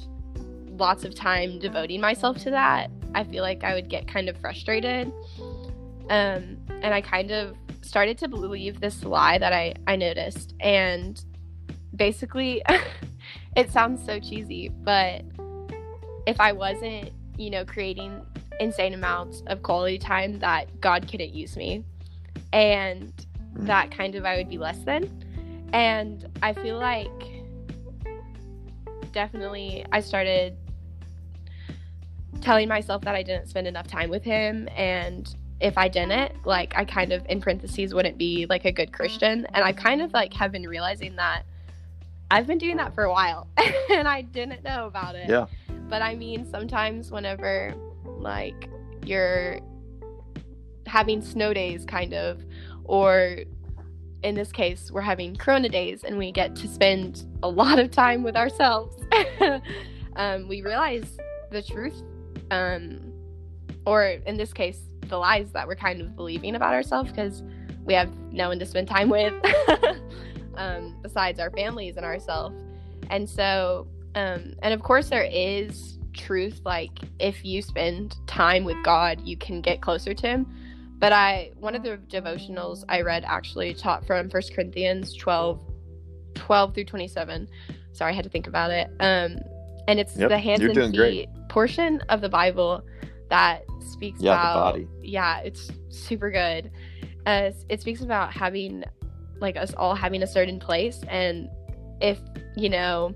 lots 0.78 1.04
of 1.04 1.16
time 1.16 1.60
devoting 1.60 2.02
myself 2.02 2.38
to 2.40 2.52
that, 2.52 2.92
I 3.16 3.24
feel 3.24 3.44
like 3.44 3.64
I 3.64 3.74
would 3.74 3.90
get 3.90 4.08
kind 4.08 4.30
of 4.30 4.38
frustrated. 4.38 5.12
Um, 6.10 6.58
and 6.82 6.94
I 6.94 7.02
kind 7.02 7.32
of 7.32 7.56
started 7.82 8.18
to 8.20 8.28
believe 8.28 8.80
this 8.80 9.04
lie 9.04 9.38
that 9.38 9.54
I, 9.54 9.74
I 9.88 9.96
noticed. 9.96 10.54
And 10.60 11.24
basically, 11.96 12.64
it 13.56 13.72
sounds 13.72 14.04
so 14.06 14.20
cheesy, 14.20 14.70
but 14.70 15.24
if 16.26 16.40
I 16.40 16.52
wasn't, 16.52 17.12
you 17.38 17.50
know, 17.50 17.66
creating 17.66 18.26
insane 18.60 18.94
amounts 18.94 19.44
of 19.48 19.64
quality 19.64 19.98
time 19.98 20.40
that 20.40 20.80
God 20.80 21.10
couldn't 21.10 21.34
use 21.34 21.58
me. 21.58 21.84
And 22.54 23.12
mm. 23.56 23.66
that 23.66 23.92
kind 23.92 24.16
of 24.16 24.26
I 24.26 24.38
would 24.38 24.50
be 24.50 24.58
less 24.58 24.80
than. 24.80 25.10
And 25.74 26.28
I 26.42 26.54
feel 26.54 26.78
like 26.78 27.10
definitely 29.12 29.86
I 29.92 30.00
started 30.00 30.56
telling 32.42 32.68
myself 32.68 33.02
that 33.04 33.16
I 33.16 33.24
didn't 33.24 33.48
spend 33.48 33.68
enough 33.68 33.88
time 33.88 34.10
with 34.10 34.24
him 34.24 34.68
and 34.76 35.36
if 35.60 35.78
I 35.78 35.88
didn't, 35.88 36.46
like 36.46 36.76
I 36.76 36.86
kind 36.86 37.12
of 37.14 37.24
in 37.30 37.40
parentheses 37.40 37.94
wouldn't 37.94 38.18
be 38.18 38.48
like 38.50 38.66
a 38.66 38.72
good 38.72 38.92
Christian. 38.92 39.46
And 39.54 39.64
I 39.64 39.72
kind 39.72 40.02
of 40.02 40.12
like 40.12 40.34
have 40.34 40.52
been 40.52 40.68
realizing 40.68 41.16
that 41.18 41.44
I've 42.32 42.48
been 42.48 42.58
doing 42.58 42.78
that 42.78 42.96
for 42.96 43.04
a 43.04 43.12
while 43.12 43.50
and 43.90 44.08
I 44.08 44.22
didn't 44.22 44.64
know 44.64 44.88
about 44.88 45.16
it. 45.16 45.30
Yeah. 45.30 45.48
But 45.90 46.02
I 46.02 46.16
mean 46.16 46.50
sometimes 46.50 47.12
whenever 47.12 47.76
like 48.06 48.70
you're 49.06 49.60
having 50.88 51.22
snow 51.22 51.54
days 51.54 51.84
kind 51.86 52.14
of 52.14 52.42
or 52.86 53.40
in 54.24 54.36
this 54.36 54.52
case 54.52 54.92
we're 54.92 55.02
having 55.02 55.36
corona 55.36 55.68
days 55.68 56.06
and 56.06 56.18
we 56.18 56.32
get 56.32 56.56
to 56.56 56.68
spend 56.70 57.26
a 57.44 57.50
lot 57.50 57.80
of 57.80 57.92
time 57.92 58.24
with 58.24 58.36
ourselves 58.36 58.96
um, 60.16 60.48
we 60.48 60.62
realize 60.62 61.18
the 61.52 61.62
truth 61.62 62.02
um, 62.52 63.12
or 63.86 64.04
in 64.26 64.38
this 64.38 64.54
case 64.54 64.80
the 65.08 65.18
lies 65.18 65.52
that 65.52 65.68
we're 65.68 65.76
kind 65.76 66.02
of 66.02 66.16
believing 66.16 66.56
about 66.56 66.74
ourselves 66.74 67.12
because 67.12 67.44
we 67.84 67.94
have 67.94 68.10
no 68.32 68.50
one 68.50 68.60
to 68.60 68.66
spend 68.66 68.88
time 68.88 69.10
with 69.10 69.34
um, 70.56 70.98
besides 71.02 71.40
our 71.40 71.52
families 71.52 71.98
and 71.98 72.06
ourselves 72.06 72.56
and 73.10 73.30
so 73.30 73.88
um, 74.16 74.54
and 74.62 74.74
of 74.74 74.82
course 74.82 75.10
there 75.10 75.28
is 75.32 75.98
truth 76.14 76.62
like 76.66 76.92
if 77.20 77.44
you 77.44 77.62
spend 77.62 78.16
time 78.28 78.64
with 78.64 78.82
God, 78.84 79.22
you 79.22 79.38
can 79.38 79.62
get 79.62 79.82
closer 79.82 80.14
to 80.14 80.28
him. 80.28 80.48
But 81.00 81.14
I 81.14 81.52
one 81.60 81.76
of 81.76 81.84
the 81.84 82.00
devotionals 82.10 82.84
I 82.90 83.02
read 83.02 83.24
actually 83.26 83.74
taught 83.74 84.06
from 84.06 84.30
First 84.30 84.54
Corinthians 84.54 85.16
12 85.16 85.60
12 86.36 86.74
through 86.74 86.86
27. 86.86 87.50
Sorry, 87.94 88.12
I 88.12 88.16
had 88.16 88.24
to 88.24 88.30
think 88.30 88.48
about 88.48 88.72
it. 88.72 88.88
Um 89.00 89.40
and 89.88 90.00
it's 90.00 90.16
yep, 90.16 90.30
the 90.30 90.38
hands 90.38 90.62
and 90.62 90.76
feet 90.76 90.96
great. 90.96 91.30
portion 91.50 92.02
of 92.10 92.22
the 92.22 92.30
Bible 92.30 92.84
that 93.30 93.64
speaks 93.80 94.22
yeah, 94.22 94.34
about 94.34 94.74
the 94.76 94.82
body. 94.82 94.88
yeah, 95.02 95.40
it's 95.40 95.72
super 95.90 96.30
good. 96.30 96.70
Uh, 97.26 97.52
it 97.70 97.82
speaks 97.82 98.02
about 98.02 98.34
having 98.34 98.84
like 99.42 99.58
us 99.58 99.74
all 99.76 99.96
having 99.96 100.24
a 100.24 100.28
certain 100.28 100.60
place 100.60 101.02
and 101.10 101.50
if 102.00 102.20
you 102.56 102.70
know 102.70 103.14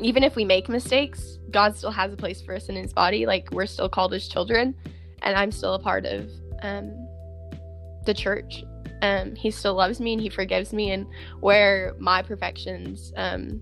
even 0.00 0.24
if 0.24 0.36
we 0.36 0.44
make 0.44 0.68
mistakes, 0.68 1.38
God 1.50 1.76
still 1.76 1.90
has 1.90 2.12
a 2.12 2.16
place 2.16 2.42
for 2.42 2.54
us 2.54 2.68
in 2.68 2.76
his 2.76 2.92
body. 2.92 3.26
Like 3.26 3.48
we're 3.52 3.66
still 3.66 3.88
called 3.88 4.12
his 4.12 4.28
children, 4.28 4.74
and 5.22 5.36
I'm 5.36 5.52
still 5.52 5.74
a 5.74 5.78
part 5.78 6.04
of 6.06 6.30
um, 6.62 6.92
the 8.04 8.14
church. 8.14 8.64
Um, 9.02 9.34
he 9.34 9.50
still 9.50 9.74
loves 9.74 10.00
me 10.00 10.14
and 10.14 10.22
he 10.22 10.28
forgives 10.28 10.72
me, 10.72 10.90
and 10.90 11.06
where 11.40 11.94
my 11.98 12.22
perfections 12.22 13.12
um, 13.16 13.60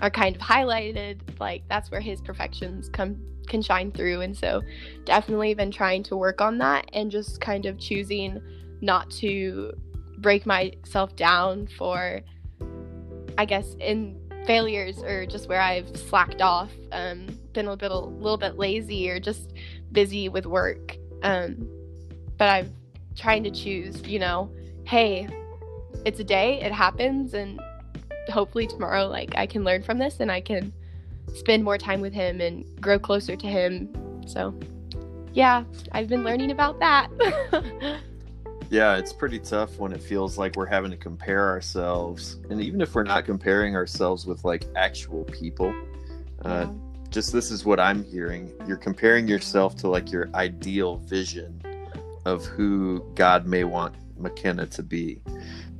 are 0.00 0.10
kind 0.10 0.34
of 0.34 0.42
highlighted, 0.42 1.20
like 1.38 1.62
that's 1.68 1.90
where 1.90 2.00
his 2.00 2.20
perfections 2.20 2.88
come 2.88 3.16
can 3.46 3.62
shine 3.62 3.92
through. 3.92 4.22
And 4.22 4.36
so, 4.36 4.62
definitely 5.04 5.54
been 5.54 5.70
trying 5.70 6.02
to 6.04 6.16
work 6.16 6.40
on 6.40 6.58
that 6.58 6.90
and 6.92 7.10
just 7.10 7.40
kind 7.40 7.66
of 7.66 7.78
choosing 7.78 8.40
not 8.80 9.10
to 9.10 9.72
break 10.20 10.46
myself 10.46 11.16
down 11.16 11.68
for, 11.78 12.20
I 13.38 13.44
guess, 13.44 13.74
in 13.80 14.20
failures 14.46 15.02
or 15.02 15.26
just 15.26 15.48
where 15.48 15.60
I've 15.60 15.96
slacked 15.96 16.42
off, 16.42 16.70
um, 16.92 17.26
been 17.52 17.66
a 17.66 17.74
little, 17.74 18.12
little 18.12 18.38
bit 18.38 18.58
lazy 18.58 19.10
or 19.10 19.20
just 19.20 19.52
busy 19.92 20.28
with 20.28 20.46
work. 20.46 20.96
Um, 21.22 21.68
but 22.38 22.48
I'm 22.48 22.74
trying 23.16 23.44
to 23.44 23.50
choose, 23.50 24.02
you 24.06 24.18
know, 24.18 24.50
hey, 24.84 25.28
it's 26.04 26.20
a 26.20 26.24
day, 26.24 26.60
it 26.60 26.72
happens, 26.72 27.34
and 27.34 27.60
hopefully 28.30 28.66
tomorrow, 28.66 29.06
like, 29.06 29.36
I 29.36 29.46
can 29.46 29.64
learn 29.64 29.82
from 29.82 29.98
this 29.98 30.20
and 30.20 30.30
I 30.30 30.40
can 30.40 30.72
spend 31.34 31.62
more 31.62 31.78
time 31.78 32.00
with 32.00 32.12
him 32.12 32.40
and 32.40 32.64
grow 32.80 32.98
closer 32.98 33.36
to 33.36 33.46
him. 33.46 33.88
So, 34.26 34.58
yeah, 35.32 35.64
I've 35.92 36.08
been 36.08 36.24
learning 36.24 36.50
about 36.50 36.78
that. 36.80 37.08
Yeah, 38.70 38.96
it's 38.96 39.12
pretty 39.12 39.40
tough 39.40 39.78
when 39.78 39.92
it 39.92 40.00
feels 40.00 40.38
like 40.38 40.54
we're 40.54 40.64
having 40.64 40.92
to 40.92 40.96
compare 40.96 41.48
ourselves. 41.48 42.36
And 42.50 42.60
even 42.60 42.80
if 42.80 42.94
we're 42.94 43.02
not 43.02 43.24
comparing 43.24 43.74
ourselves 43.74 44.26
with 44.26 44.44
like 44.44 44.64
actual 44.76 45.24
people, 45.24 45.74
uh, 46.44 46.66
yeah. 46.68 46.72
just 47.10 47.32
this 47.32 47.50
is 47.50 47.64
what 47.64 47.80
I'm 47.80 48.04
hearing. 48.04 48.52
You're 48.68 48.76
comparing 48.76 49.26
yourself 49.26 49.74
to 49.78 49.88
like 49.88 50.12
your 50.12 50.30
ideal 50.34 50.98
vision 50.98 51.60
of 52.24 52.44
who 52.46 53.04
God 53.16 53.44
may 53.44 53.64
want 53.64 53.96
McKenna 54.16 54.66
to 54.66 54.84
be. 54.84 55.20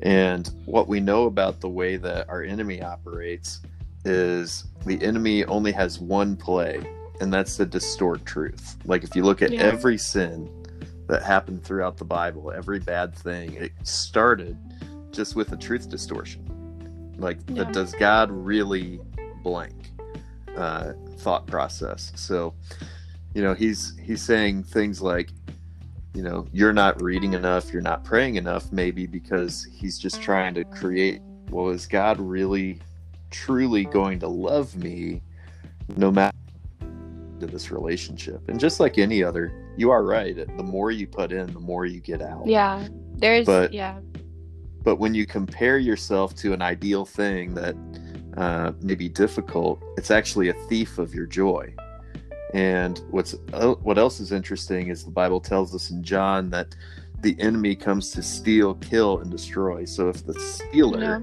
And 0.03 0.51
what 0.65 0.89
we 0.89 0.99
know 0.99 1.27
about 1.27 1.61
the 1.61 1.69
way 1.69 1.97
that 1.97 2.29
our 2.29 2.43
enemy 2.43 2.83
operates 2.83 3.61
is 4.05 4.65
the 4.85 5.01
enemy 5.01 5.45
only 5.45 5.71
has 5.73 6.01
one 6.01 6.37
play, 6.37 6.83
and 7.21 7.33
that's 7.33 7.57
to 7.59 7.67
distort 7.67 8.27
truth. 8.27 8.79
Like 8.85 9.05
if 9.05 9.15
you 9.15 9.23
look 9.23 9.43
at 9.43 9.53
yeah. 9.53 9.61
every 9.61 9.99
sin, 9.99 10.51
that 11.11 11.25
happened 11.25 11.65
throughout 11.65 11.97
the 11.97 12.05
Bible, 12.05 12.53
every 12.53 12.79
bad 12.79 13.13
thing, 13.13 13.55
it 13.55 13.73
started 13.83 14.57
just 15.11 15.35
with 15.35 15.51
a 15.51 15.57
truth 15.57 15.89
distortion. 15.91 16.47
Like, 17.19 17.39
Yeah. 17.49 17.65
that 17.65 17.73
does 17.73 17.93
God 17.95 18.31
really 18.31 19.01
blank 19.43 19.91
uh, 20.57 20.93
thought 21.19 21.49
process? 21.49 22.13
So, 22.15 22.55
you 23.35 23.43
know, 23.43 23.55
he's 23.55 23.99
he's 23.99 24.23
saying 24.23 24.63
things 24.63 25.03
like, 25.03 25.31
you 26.15 26.23
know, 26.23 26.47
you're 26.53 26.73
not 26.73 27.03
reading 27.03 27.33
enough, 27.35 27.73
you're 27.73 27.83
not 27.83 28.05
praying 28.05 28.37
enough, 28.37 28.71
maybe 28.73 29.07
because 29.07 29.67
he's 29.73 29.99
just 29.99 30.23
trying 30.23 30.55
to 30.55 30.65
create. 30.65 31.21
Well, 31.51 31.71
is 31.71 31.87
God 31.87 32.21
really, 32.21 32.79
truly 33.31 33.85
going 33.85 34.21
to 34.21 34.29
love 34.29 34.77
me, 34.77 35.23
no 35.97 36.13
matter 36.13 36.37
to 37.41 37.47
this 37.47 37.71
relationship? 37.71 38.49
And 38.49 38.61
just 38.61 38.81
like 38.81 38.99
any 38.99 39.23
other, 39.23 39.53
you 39.77 39.91
are 39.91 40.05
right. 40.05 40.37
The 40.37 40.63
more 40.63 40.91
you 40.91 41.07
put 41.07 41.33
in, 41.33 41.53
the 41.53 41.61
more 41.61 41.87
you 41.87 42.01
get 42.01 42.23
out. 42.23 42.47
Yeah. 42.47 42.87
There's 43.17 43.47
But- 43.47 43.73
yeah. 43.73 43.99
But 44.83 44.97
when 44.97 45.13
you 45.15 45.27
compare 45.27 45.77
yourself 45.79 46.35
to 46.37 46.55
an 46.55 46.63
ideal 46.63 47.05
thing 47.05 47.53
that 47.55 47.77
uh, 48.39 48.73
may 48.81 48.95
be 48.95 49.09
difficult, 49.11 49.83
it's 49.99 50.11
actually 50.11 50.49
a 50.49 50.55
thief 50.69 50.99
of 50.99 51.15
your 51.15 51.27
joy. 51.27 51.75
And 52.55 52.99
what's 53.11 53.35
uh, 53.53 53.75
what 53.75 53.99
else 53.99 54.21
is 54.21 54.33
interesting 54.33 54.89
is 54.89 55.05
the 55.05 55.11
Bible 55.11 55.39
tells 55.41 55.75
us 55.75 55.91
in 55.91 56.03
John 56.03 56.49
that 56.51 56.75
the 57.21 57.37
enemy 57.39 57.77
comes 57.77 58.11
to 58.13 58.23
steal, 58.23 58.75
kill, 58.77 59.19
and 59.19 59.31
destroy. 59.31 59.85
So 59.85 60.09
if 60.09 60.25
the 60.25 60.33
stealer 60.41 61.01
Yeah. 61.01 61.21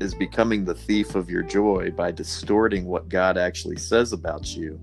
is 0.00 0.14
becoming 0.14 0.64
the 0.66 0.74
thief 0.74 1.14
of 1.14 1.30
your 1.30 1.42
joy 1.42 1.90
by 1.90 2.12
distorting 2.12 2.84
what 2.84 3.08
God 3.08 3.38
actually 3.38 3.78
says 3.78 4.12
about 4.12 4.54
you, 4.54 4.78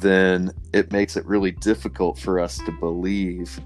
then 0.00 0.52
it 0.72 0.92
makes 0.92 1.16
it 1.16 1.24
really 1.26 1.52
difficult 1.52 2.18
for 2.18 2.40
us 2.40 2.58
to 2.58 2.72
believe 2.72 3.60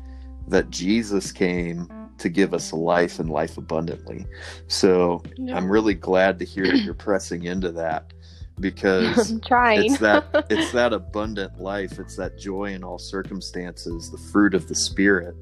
that 0.48 0.70
Jesus 0.70 1.32
came 1.32 1.88
to 2.18 2.28
give 2.28 2.52
us 2.52 2.72
life 2.72 3.18
and 3.18 3.30
life 3.30 3.56
abundantly. 3.56 4.26
So 4.68 5.22
Yeah. 5.36 5.56
I'm 5.56 5.70
really 5.70 5.94
glad 5.94 6.38
to 6.40 6.44
hear 6.44 6.66
that 6.66 6.78
you're 6.78 6.94
pressing 7.08 7.44
into 7.44 7.72
that 7.72 8.12
because 8.58 9.30
I'm 9.30 9.40
trying. 9.46 9.90
it's 9.92 10.00
that 10.00 10.46
it's 10.50 10.72
that 10.80 10.92
abundant 10.92 11.58
life, 11.60 11.98
it's 11.98 12.16
that 12.16 12.38
joy 12.38 12.72
in 12.74 12.84
all 12.84 12.98
circumstances, 12.98 14.10
the 14.10 14.18
fruit 14.30 14.54
of 14.54 14.68
the 14.68 14.74
spirit 14.74 15.34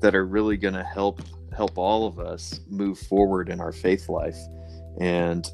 that 0.00 0.14
are 0.14 0.26
really 0.26 0.56
going 0.56 0.74
to 0.74 0.84
help 0.84 1.20
help 1.56 1.78
all 1.78 2.06
of 2.06 2.18
us 2.18 2.60
move 2.68 2.98
forward 2.98 3.48
in 3.48 3.60
our 3.60 3.72
faith 3.72 4.08
life. 4.08 4.38
And 5.00 5.48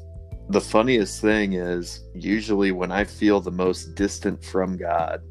the 0.49 0.61
funniest 0.61 1.21
thing 1.21 1.53
is 1.53 2.01
usually 2.13 2.71
when 2.71 2.91
I 2.91 3.03
feel 3.03 3.39
the 3.39 3.51
most 3.51 3.95
distant 3.95 4.43
from 4.43 4.77
God 4.77 5.21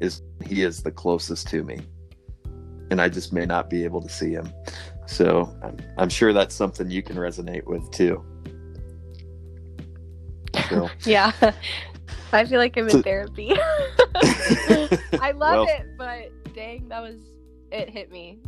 is 0.00 0.22
he 0.44 0.62
is 0.62 0.82
the 0.82 0.90
closest 0.90 1.48
to 1.48 1.62
me. 1.62 1.80
And 2.90 3.00
I 3.00 3.08
just 3.08 3.32
may 3.32 3.46
not 3.46 3.70
be 3.70 3.84
able 3.84 4.02
to 4.02 4.08
see 4.08 4.30
him. 4.30 4.52
So 5.06 5.54
I'm, 5.62 5.76
I'm 5.98 6.08
sure 6.08 6.32
that's 6.32 6.54
something 6.54 6.90
you 6.90 7.02
can 7.02 7.16
resonate 7.16 7.64
with 7.64 7.90
too. 7.90 8.24
So 10.68 10.88
yeah. 11.04 11.32
I 12.32 12.44
feel 12.44 12.58
like 12.58 12.76
I'm 12.76 12.88
in 12.88 13.02
therapy. 13.02 13.52
I 14.14 15.32
love 15.34 15.66
Well- 15.66 15.66
it, 15.68 15.86
but 15.96 16.30
dang, 16.54 16.88
that 16.88 17.00
was 17.00 17.16
it 17.70 17.90
hit 17.90 18.10
me. 18.10 18.38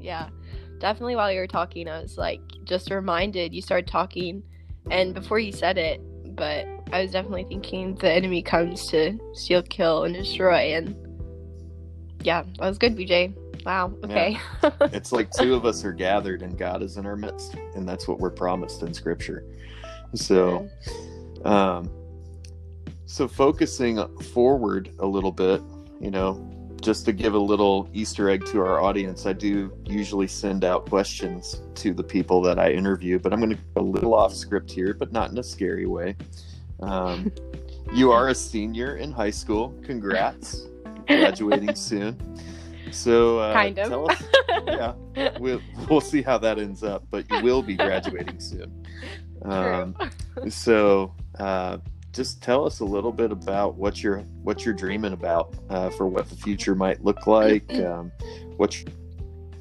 Yeah. 0.00 0.28
Definitely 0.78 1.16
while 1.16 1.30
you 1.32 1.38
were 1.38 1.46
talking, 1.46 1.88
I 1.88 2.00
was 2.00 2.18
like 2.18 2.40
just 2.64 2.90
reminded 2.90 3.54
you 3.54 3.62
started 3.62 3.86
talking 3.86 4.42
and 4.90 5.14
before 5.14 5.38
you 5.38 5.52
said 5.52 5.78
it, 5.78 6.00
but 6.36 6.66
I 6.92 7.02
was 7.02 7.12
definitely 7.12 7.44
thinking 7.44 7.94
the 7.96 8.12
enemy 8.12 8.42
comes 8.42 8.86
to 8.88 9.18
steal, 9.34 9.62
kill, 9.62 10.04
and 10.04 10.14
destroy 10.14 10.74
and 10.74 10.96
yeah, 12.24 12.44
that 12.58 12.68
was 12.68 12.78
good, 12.78 12.96
BJ. 12.96 13.34
Wow. 13.64 13.92
Okay. 14.04 14.38
it's 14.92 15.12
like 15.12 15.30
two 15.30 15.54
of 15.54 15.64
us 15.64 15.84
are 15.84 15.92
gathered 15.92 16.42
and 16.42 16.58
God 16.58 16.82
is 16.82 16.96
in 16.96 17.06
our 17.06 17.16
midst, 17.16 17.54
and 17.74 17.88
that's 17.88 18.08
what 18.08 18.18
we're 18.18 18.30
promised 18.30 18.82
in 18.82 18.92
Scripture. 18.94 19.44
So, 20.14 20.68
um, 21.44 21.90
so 23.06 23.28
focusing 23.28 23.98
forward 24.18 24.92
a 24.98 25.06
little 25.06 25.32
bit, 25.32 25.62
you 26.00 26.10
know, 26.10 26.34
just 26.82 27.04
to 27.04 27.12
give 27.12 27.34
a 27.34 27.38
little 27.38 27.88
Easter 27.92 28.28
egg 28.28 28.44
to 28.46 28.60
our 28.60 28.80
audience, 28.80 29.24
I 29.24 29.32
do 29.32 29.72
usually 29.86 30.26
send 30.26 30.64
out 30.64 30.88
questions 30.88 31.62
to 31.76 31.94
the 31.94 32.02
people 32.02 32.42
that 32.42 32.58
I 32.58 32.72
interview, 32.72 33.18
but 33.18 33.32
I'm 33.32 33.40
going 33.40 33.56
to 33.56 33.62
go 33.74 33.80
a 33.80 33.82
little 33.82 34.14
off 34.14 34.34
script 34.34 34.70
here, 34.70 34.92
but 34.92 35.12
not 35.12 35.30
in 35.30 35.38
a 35.38 35.42
scary 35.42 35.86
way. 35.86 36.16
Um, 36.80 37.32
you 37.94 38.10
are 38.10 38.28
a 38.28 38.34
senior 38.34 38.96
in 38.96 39.12
high 39.12 39.30
school. 39.30 39.72
Congrats, 39.84 40.66
graduating 41.06 41.74
soon. 41.76 42.18
So, 42.90 43.38
uh, 43.38 43.52
Kind 43.52 43.78
of. 43.78 43.88
tell 43.88 44.10
us, 44.10 44.22
yeah, 44.66 45.38
we'll, 45.38 45.62
we'll 45.88 46.00
see 46.00 46.20
how 46.20 46.36
that 46.38 46.58
ends 46.58 46.82
up, 46.82 47.04
but 47.10 47.30
you 47.30 47.42
will 47.42 47.62
be 47.62 47.76
graduating 47.76 48.40
soon. 48.40 48.84
Um, 49.44 49.96
so, 50.48 51.16
uh, 51.40 51.78
just 52.12 52.42
tell 52.42 52.66
us 52.66 52.80
a 52.80 52.84
little 52.84 53.12
bit 53.12 53.32
about 53.32 53.76
what 53.76 54.02
you're 54.02 54.18
what 54.42 54.64
you're 54.64 54.74
dreaming 54.74 55.12
about 55.12 55.54
uh, 55.70 55.90
for 55.90 56.06
what 56.06 56.28
the 56.28 56.36
future 56.36 56.74
might 56.74 57.02
look 57.04 57.26
like, 57.26 57.72
um, 57.80 58.12
what 58.56 58.76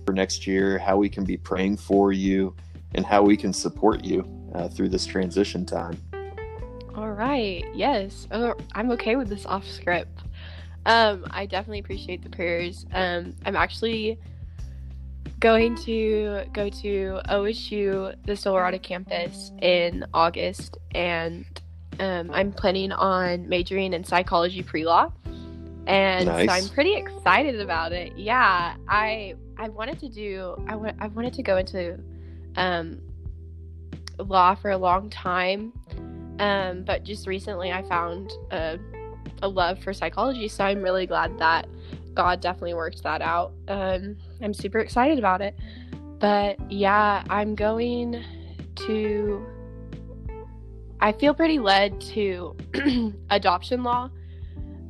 for 0.05 0.13
next 0.13 0.45
year, 0.45 0.77
how 0.77 0.97
we 0.97 1.09
can 1.09 1.23
be 1.23 1.37
praying 1.37 1.77
for 1.77 2.11
you, 2.11 2.55
and 2.95 3.05
how 3.05 3.21
we 3.21 3.37
can 3.37 3.53
support 3.53 4.03
you 4.03 4.27
uh, 4.53 4.67
through 4.67 4.89
this 4.89 5.05
transition 5.05 5.65
time. 5.65 5.97
All 6.95 7.11
right. 7.11 7.63
Yes. 7.73 8.27
Oh, 8.31 8.53
I'm 8.73 8.91
okay 8.91 9.15
with 9.15 9.29
this 9.29 9.45
off 9.45 9.65
script. 9.65 10.23
Um, 10.85 11.25
I 11.31 11.45
definitely 11.45 11.79
appreciate 11.79 12.23
the 12.23 12.29
prayers. 12.29 12.85
Um, 12.91 13.35
I'm 13.45 13.55
actually 13.55 14.19
going 15.39 15.75
to 15.75 16.43
go 16.53 16.69
to 16.69 17.21
OSU, 17.29 18.15
the 18.25 18.35
Stillwater 18.35 18.77
campus, 18.77 19.51
in 19.61 20.05
August, 20.13 20.77
and 20.93 21.60
um, 21.99 22.31
I'm 22.31 22.51
planning 22.51 22.91
on 22.91 23.47
majoring 23.47 23.93
in 23.93 24.03
psychology 24.03 24.63
pre-law. 24.63 25.11
And 25.87 26.27
Nice. 26.27 26.47
so 26.47 26.53
I'm 26.53 26.69
pretty 26.69 26.95
excited 26.95 27.59
about 27.59 27.91
it. 27.91 28.13
Yeah, 28.15 28.75
I 28.87 29.35
I 29.57 29.69
wanted 29.69 29.99
to 29.99 30.09
do 30.09 30.55
I 30.67 30.75
wa- 30.75 30.93
I 30.99 31.07
wanted 31.07 31.33
to 31.33 31.43
go 31.43 31.57
into 31.57 31.99
um, 32.55 33.01
law 34.19 34.55
for 34.55 34.71
a 34.71 34.77
long 34.77 35.09
time. 35.09 35.73
Um, 36.39 36.83
but 36.83 37.03
just 37.03 37.27
recently 37.27 37.71
I 37.71 37.83
found 37.83 38.31
a, 38.51 38.79
a 39.43 39.47
love 39.47 39.79
for 39.79 39.93
psychology, 39.93 40.47
so 40.47 40.63
I'm 40.63 40.81
really 40.81 41.05
glad 41.05 41.37
that 41.39 41.67
God 42.13 42.41
definitely 42.41 42.73
worked 42.73 43.03
that 43.03 43.21
out. 43.21 43.53
Um, 43.67 44.17
I'm 44.41 44.53
super 44.53 44.79
excited 44.79 45.19
about 45.19 45.41
it. 45.41 45.55
But 46.19 46.71
yeah, 46.71 47.23
I'm 47.29 47.55
going 47.55 48.23
to. 48.75 49.45
I 51.01 51.11
feel 51.11 51.33
pretty 51.33 51.59
led 51.59 51.99
to 52.01 52.55
adoption 53.29 53.83
law. 53.83 54.09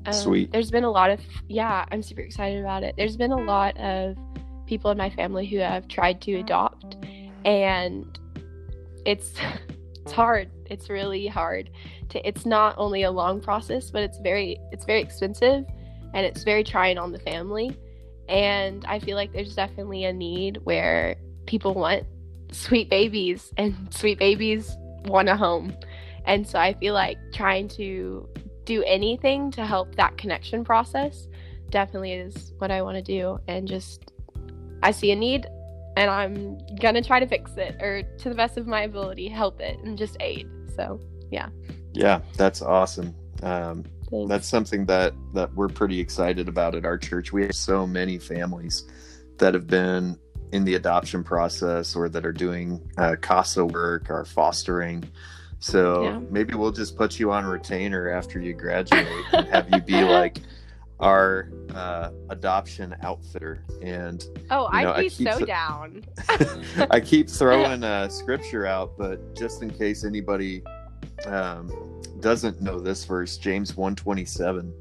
Um, 0.06 0.14
Sweet. 0.14 0.52
There's 0.52 0.72
been 0.72 0.84
a 0.84 0.92
lot 0.92 1.10
of. 1.10 1.20
Yeah, 1.48 1.86
I'm 1.92 2.02
super 2.02 2.22
excited 2.22 2.60
about 2.60 2.84
it. 2.84 2.96
There's 2.98 3.18
been 3.18 3.32
a 3.32 3.42
lot 3.42 3.78
of 3.78 4.18
people 4.66 4.92
in 4.92 4.98
my 4.98 5.10
family 5.10 5.46
who 5.46 5.60
have 5.60 5.88
tried 5.88 6.22
to 6.22 6.36
adopt, 6.36 6.98
and 7.46 8.18
it's 9.06 9.34
it's 10.04 10.12
hard 10.12 10.50
it's 10.66 10.90
really 10.90 11.28
hard 11.28 11.70
to 12.10 12.28
it's 12.28 12.46
not 12.46 12.74
only 12.78 13.04
a 13.04 13.12
long 13.12 13.40
process 13.40 13.92
but 13.92 14.02
it's 14.02 14.18
very 14.20 14.58
it's 14.72 14.86
very 14.86 15.02
expensive 15.02 15.66
and 16.14 16.26
it's 16.26 16.44
very 16.44 16.64
trying 16.64 16.98
on 16.98 17.12
the 17.12 17.20
family 17.20 17.78
and 18.28 18.84
i 18.86 19.00
feel 19.00 19.16
like 19.16 19.32
there's 19.32 19.56
definitely 19.56 20.06
a 20.06 20.14
need 20.14 20.58
where 20.64 21.16
people 21.46 21.74
want 21.74 22.04
sweet 22.52 22.90
babies 22.90 23.54
and 23.58 23.76
sweet 23.94 24.18
babies 24.18 24.76
want 25.06 25.30
a 25.30 25.36
home 25.36 25.74
and 26.26 26.48
so 26.48 26.60
i 26.60 26.74
feel 26.74 26.94
like 26.94 27.18
trying 27.34 27.68
to 27.68 28.28
do 28.66 28.84
anything 28.84 29.52
to 29.52 29.66
help 29.66 29.96
that 29.96 30.18
connection 30.18 30.64
process 30.64 31.28
definitely 31.70 32.14
is 32.14 32.54
what 32.58 32.72
i 32.72 32.82
want 32.82 32.96
to 32.96 33.02
do 33.02 33.40
and 33.48 33.68
just 33.68 34.12
i 34.84 34.92
see 34.92 35.12
a 35.12 35.16
need 35.16 35.48
and 35.98 36.10
I'm 36.10 36.58
gonna 36.80 37.04
try 37.04 37.20
to 37.20 37.28
fix 37.28 37.52
it 37.58 37.82
or 37.82 38.04
to 38.04 38.30
the 38.30 38.36
best 38.36 38.58
of 38.58 38.68
my 38.68 38.84
ability 38.84 39.28
help 39.28 39.60
it 39.60 39.80
and 39.80 39.98
just 39.98 40.18
aid. 40.20 40.50
So 40.76 41.00
Yeah, 41.30 41.50
Yeah, 41.94 42.22
that's 42.38 42.62
awesome. 42.62 43.16
Um, 43.44 43.84
that's 44.28 44.48
something 44.48 44.86
that 44.86 45.14
that 45.34 45.54
we're 45.54 45.70
pretty 45.70 46.00
excited 46.00 46.48
about 46.48 46.76
at 46.76 46.86
our 46.86 46.98
church. 46.98 47.32
We 47.32 47.44
have 47.44 47.56
so 47.56 47.88
many 47.88 48.18
families 48.18 48.86
that 49.38 49.54
have 49.54 49.68
been 49.68 50.18
in 50.52 50.66
the 50.66 50.76
adoption 50.76 51.24
process 51.24 51.96
or 51.96 52.10
that 52.10 52.26
are 52.26 52.34
doing 52.34 52.82
uh, 52.98 53.16
CASA 53.22 53.66
work 53.66 54.10
or 54.10 54.26
fostering. 54.26 55.04
So 55.62 56.04
Yeah. 56.04 56.20
maybe 56.32 56.56
we'll 56.56 56.72
just 56.72 56.98
put 56.98 57.20
you 57.20 57.32
on 57.32 57.46
retainer 57.46 58.10
after 58.10 58.42
you 58.42 58.54
graduate 58.54 59.08
and 59.32 59.48
have 59.48 59.70
you 59.72 59.80
be 59.82 60.04
like 60.04 60.40
our 61.00 61.50
uh, 61.74 62.10
adoption 62.30 62.96
outfitter. 63.04 63.64
And 63.82 64.26
oh, 64.50 64.68
you 64.74 64.84
know, 64.84 64.94
I'd 64.94 65.02
be 65.02 65.10
so 65.10 65.36
th- 65.38 65.48
down. 65.48 66.04
I 66.92 67.00
keep 67.00 67.30
throwing 67.40 67.84
uh, 67.84 68.10
scripture 68.10 68.66
out, 68.66 68.98
but 68.98 69.36
just 69.36 69.62
in 69.62 69.70
case 69.70 70.04
anybody 70.04 70.64
um, 71.28 71.72
doesn't 72.20 72.60
know 72.62 72.80
this 72.80 73.06
verse, 73.06 73.38
James 73.38 73.78
one 73.78 73.96
twenty 73.96 74.26
seven 74.26 74.74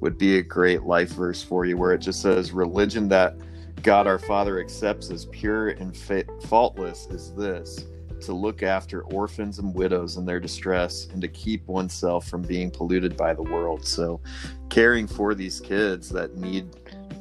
would 0.00 0.18
be 0.18 0.36
a 0.38 0.42
great 0.42 0.82
life 0.82 1.10
verse 1.12 1.42
for 1.42 1.64
you, 1.64 1.76
where 1.78 1.92
it 1.92 1.98
just 1.98 2.20
says, 2.20 2.52
"Religion 2.52 3.08
that 3.08 3.34
God 3.82 4.06
our 4.06 4.18
Father 4.18 4.60
accepts 4.60 5.10
as 5.10 5.26
pure 5.26 5.68
and 5.70 5.96
fa- 5.96 6.24
faultless 6.46 7.06
is 7.10 7.34
this 7.34 7.86
to 8.22 8.32
look 8.32 8.62
after 8.62 9.02
orphans 9.02 9.58
and 9.58 9.74
widows 9.74 10.16
in 10.16 10.24
their 10.24 10.40
distress 10.40 11.06
and 11.12 11.20
to 11.22 11.28
keep 11.28 11.66
oneself 11.66 12.26
from 12.28 12.42
being 12.42 12.70
polluted 12.70 13.16
by 13.16 13.34
the 13.34 13.42
world. 13.42 13.86
So, 13.86 14.20
caring 14.68 15.06
for 15.06 15.34
these 15.34 15.60
kids 15.60 16.08
that 16.10 16.36
need 16.36 16.68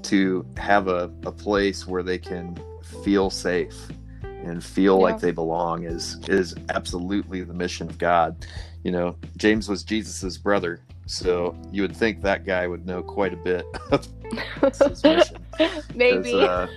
to 0.03 0.45
have 0.58 0.88
a, 0.88 1.12
a 1.25 1.31
place 1.31 1.88
where 1.88 2.03
they 2.03 2.17
can 2.17 2.60
feel 3.03 3.29
safe 3.29 3.75
and 4.23 4.63
feel 4.63 4.97
yeah. 4.97 5.03
like 5.03 5.19
they 5.19 5.31
belong 5.31 5.84
is 5.84 6.17
is 6.29 6.55
absolutely 6.69 7.41
the 7.41 7.53
mission 7.53 7.89
of 7.89 7.97
God. 7.97 8.45
You 8.84 8.91
know, 8.91 9.15
James 9.38 9.67
was 9.67 9.84
Jesus's 9.84 10.38
brother, 10.38 10.81
so 11.08 11.55
you 11.71 11.81
would 11.81 11.95
think 11.95 12.21
that 12.21 12.45
guy 12.45 12.67
would 12.67 12.86
know 12.86 13.01
quite 13.01 13.34
a 13.34 13.38
bit 13.38 13.65
of 13.91 14.08
his 14.79 15.03
mission. 15.03 15.38
Maybe 15.95 16.34
uh, 16.34 16.67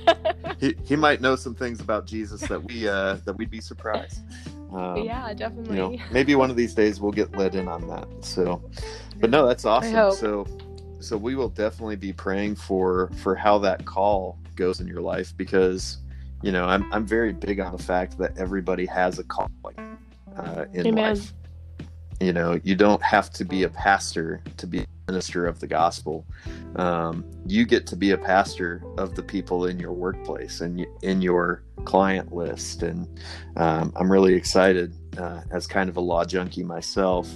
he, 0.60 0.74
he 0.84 0.96
might 0.96 1.20
know 1.20 1.36
some 1.36 1.54
things 1.54 1.80
about 1.80 2.06
Jesus 2.06 2.40
that 2.42 2.62
we 2.62 2.88
uh, 2.88 3.14
that 3.24 3.34
we'd 3.36 3.50
be 3.50 3.60
surprised. 3.60 4.20
Um, 4.72 4.98
yeah, 4.98 5.32
definitely. 5.32 5.76
You 5.76 5.82
know, 5.82 6.04
maybe 6.10 6.34
one 6.34 6.50
of 6.50 6.56
these 6.56 6.74
days 6.74 7.00
we'll 7.00 7.12
get 7.12 7.36
let 7.36 7.54
in 7.54 7.68
on 7.68 7.86
that. 7.88 8.06
So, 8.20 8.62
but 9.20 9.30
no, 9.30 9.46
that's 9.46 9.64
awesome. 9.64 10.12
So, 10.12 10.46
so 11.00 11.16
we 11.16 11.34
will 11.34 11.48
definitely 11.48 11.96
be 11.96 12.12
praying 12.12 12.56
for 12.56 13.10
for 13.22 13.34
how 13.34 13.58
that 13.58 13.84
call 13.84 14.38
goes 14.56 14.80
in 14.80 14.88
your 14.88 15.00
life 15.00 15.34
because, 15.36 15.98
you 16.42 16.52
know, 16.52 16.66
I'm 16.66 16.92
I'm 16.92 17.06
very 17.06 17.32
big 17.32 17.60
on 17.60 17.72
the 17.72 17.82
fact 17.82 18.18
that 18.18 18.36
everybody 18.36 18.84
has 18.86 19.18
a 19.18 19.24
calling 19.24 19.98
uh, 20.36 20.66
in 20.72 20.88
Amen. 20.88 21.16
life. 21.16 21.32
You 22.20 22.32
know, 22.32 22.60
you 22.64 22.74
don't 22.74 23.02
have 23.02 23.30
to 23.30 23.44
be 23.44 23.62
a 23.62 23.68
pastor 23.68 24.42
to 24.56 24.66
be 24.66 24.80
a 24.80 24.86
minister 25.08 25.46
of 25.46 25.58
the 25.58 25.66
gospel. 25.66 26.26
Um, 26.76 27.24
you 27.46 27.64
get 27.64 27.86
to 27.88 27.96
be 27.96 28.12
a 28.12 28.18
pastor 28.18 28.82
of 28.96 29.14
the 29.14 29.22
people 29.22 29.66
in 29.66 29.80
your 29.80 29.92
workplace 29.92 30.60
and 30.60 30.86
in 31.02 31.22
your 31.22 31.64
client 31.84 32.32
list. 32.32 32.82
And 32.82 33.08
um, 33.56 33.92
I'm 33.96 34.12
really 34.12 34.34
excited 34.34 34.94
uh, 35.18 35.40
as 35.50 35.66
kind 35.66 35.88
of 35.88 35.96
a 35.96 36.00
law 36.00 36.24
junkie 36.24 36.62
myself 36.62 37.28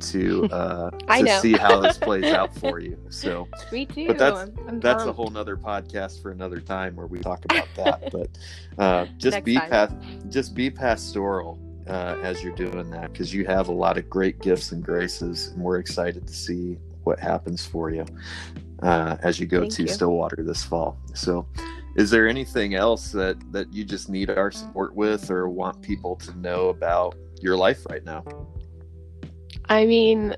to 0.00 0.44
uh, 0.52 0.90
to 0.90 1.40
see 1.40 1.52
how 1.52 1.80
this 1.80 1.98
plays 1.98 2.32
out 2.32 2.54
for 2.60 2.78
you. 2.78 2.98
So 3.10 3.48
me 3.72 3.84
too. 3.84 4.06
But 4.06 4.18
that's 4.18 4.50
I'm 4.68 4.80
that's 4.80 5.04
a 5.04 5.12
whole 5.12 5.30
nother 5.30 5.56
podcast 5.56 6.22
for 6.22 6.30
another 6.30 6.60
time 6.60 6.96
where 6.96 7.06
we 7.06 7.18
talk 7.18 7.44
about 7.44 7.68
that. 7.76 8.12
but 8.12 8.82
uh, 8.82 9.06
just 9.18 9.34
Next 9.34 9.44
be 9.44 9.58
pa- 9.58 9.90
just 10.28 10.54
be 10.54 10.70
pastoral 10.70 11.58
uh, 11.88 12.16
as 12.22 12.42
you're 12.42 12.54
doing 12.54 12.90
that 12.90 13.12
because 13.12 13.32
you 13.34 13.44
have 13.46 13.68
a 13.68 13.72
lot 13.72 13.98
of 13.98 14.08
great 14.08 14.40
gifts 14.40 14.72
and 14.72 14.84
graces, 14.84 15.48
and 15.48 15.62
we're 15.62 15.78
excited 15.78 16.26
to 16.26 16.32
see 16.32 16.78
what 17.08 17.18
happens 17.18 17.66
for 17.66 17.90
you 17.90 18.04
uh, 18.82 19.16
as 19.22 19.40
you 19.40 19.46
go 19.46 19.60
Thank 19.60 19.72
to 19.74 19.82
you. 19.82 19.88
Stillwater 19.88 20.44
this 20.44 20.62
fall. 20.62 20.98
So, 21.14 21.46
is 21.96 22.10
there 22.10 22.28
anything 22.28 22.74
else 22.74 23.10
that 23.12 23.36
that 23.50 23.72
you 23.72 23.84
just 23.84 24.10
need 24.10 24.28
our 24.30 24.50
support 24.50 24.94
with, 24.94 25.30
or 25.30 25.48
want 25.48 25.80
people 25.80 26.14
to 26.16 26.38
know 26.38 26.68
about 26.68 27.16
your 27.40 27.56
life 27.56 27.86
right 27.90 28.04
now? 28.04 28.24
I 29.70 29.86
mean, 29.86 30.36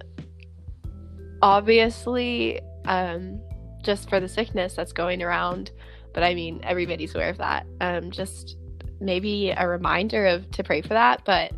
obviously, 1.42 2.60
um, 2.84 3.40
just 3.82 4.08
for 4.08 4.20
the 4.20 4.28
sickness 4.28 4.74
that's 4.74 4.92
going 4.92 5.22
around, 5.22 5.72
but 6.14 6.22
I 6.22 6.34
mean, 6.34 6.60
everybody's 6.62 7.14
aware 7.16 7.30
of 7.30 7.38
that. 7.38 7.66
Um, 7.80 8.12
just 8.12 8.56
maybe 9.00 9.50
a 9.50 9.66
reminder 9.66 10.26
of 10.26 10.48
to 10.52 10.62
pray 10.62 10.82
for 10.82 10.94
that. 10.94 11.24
But 11.24 11.52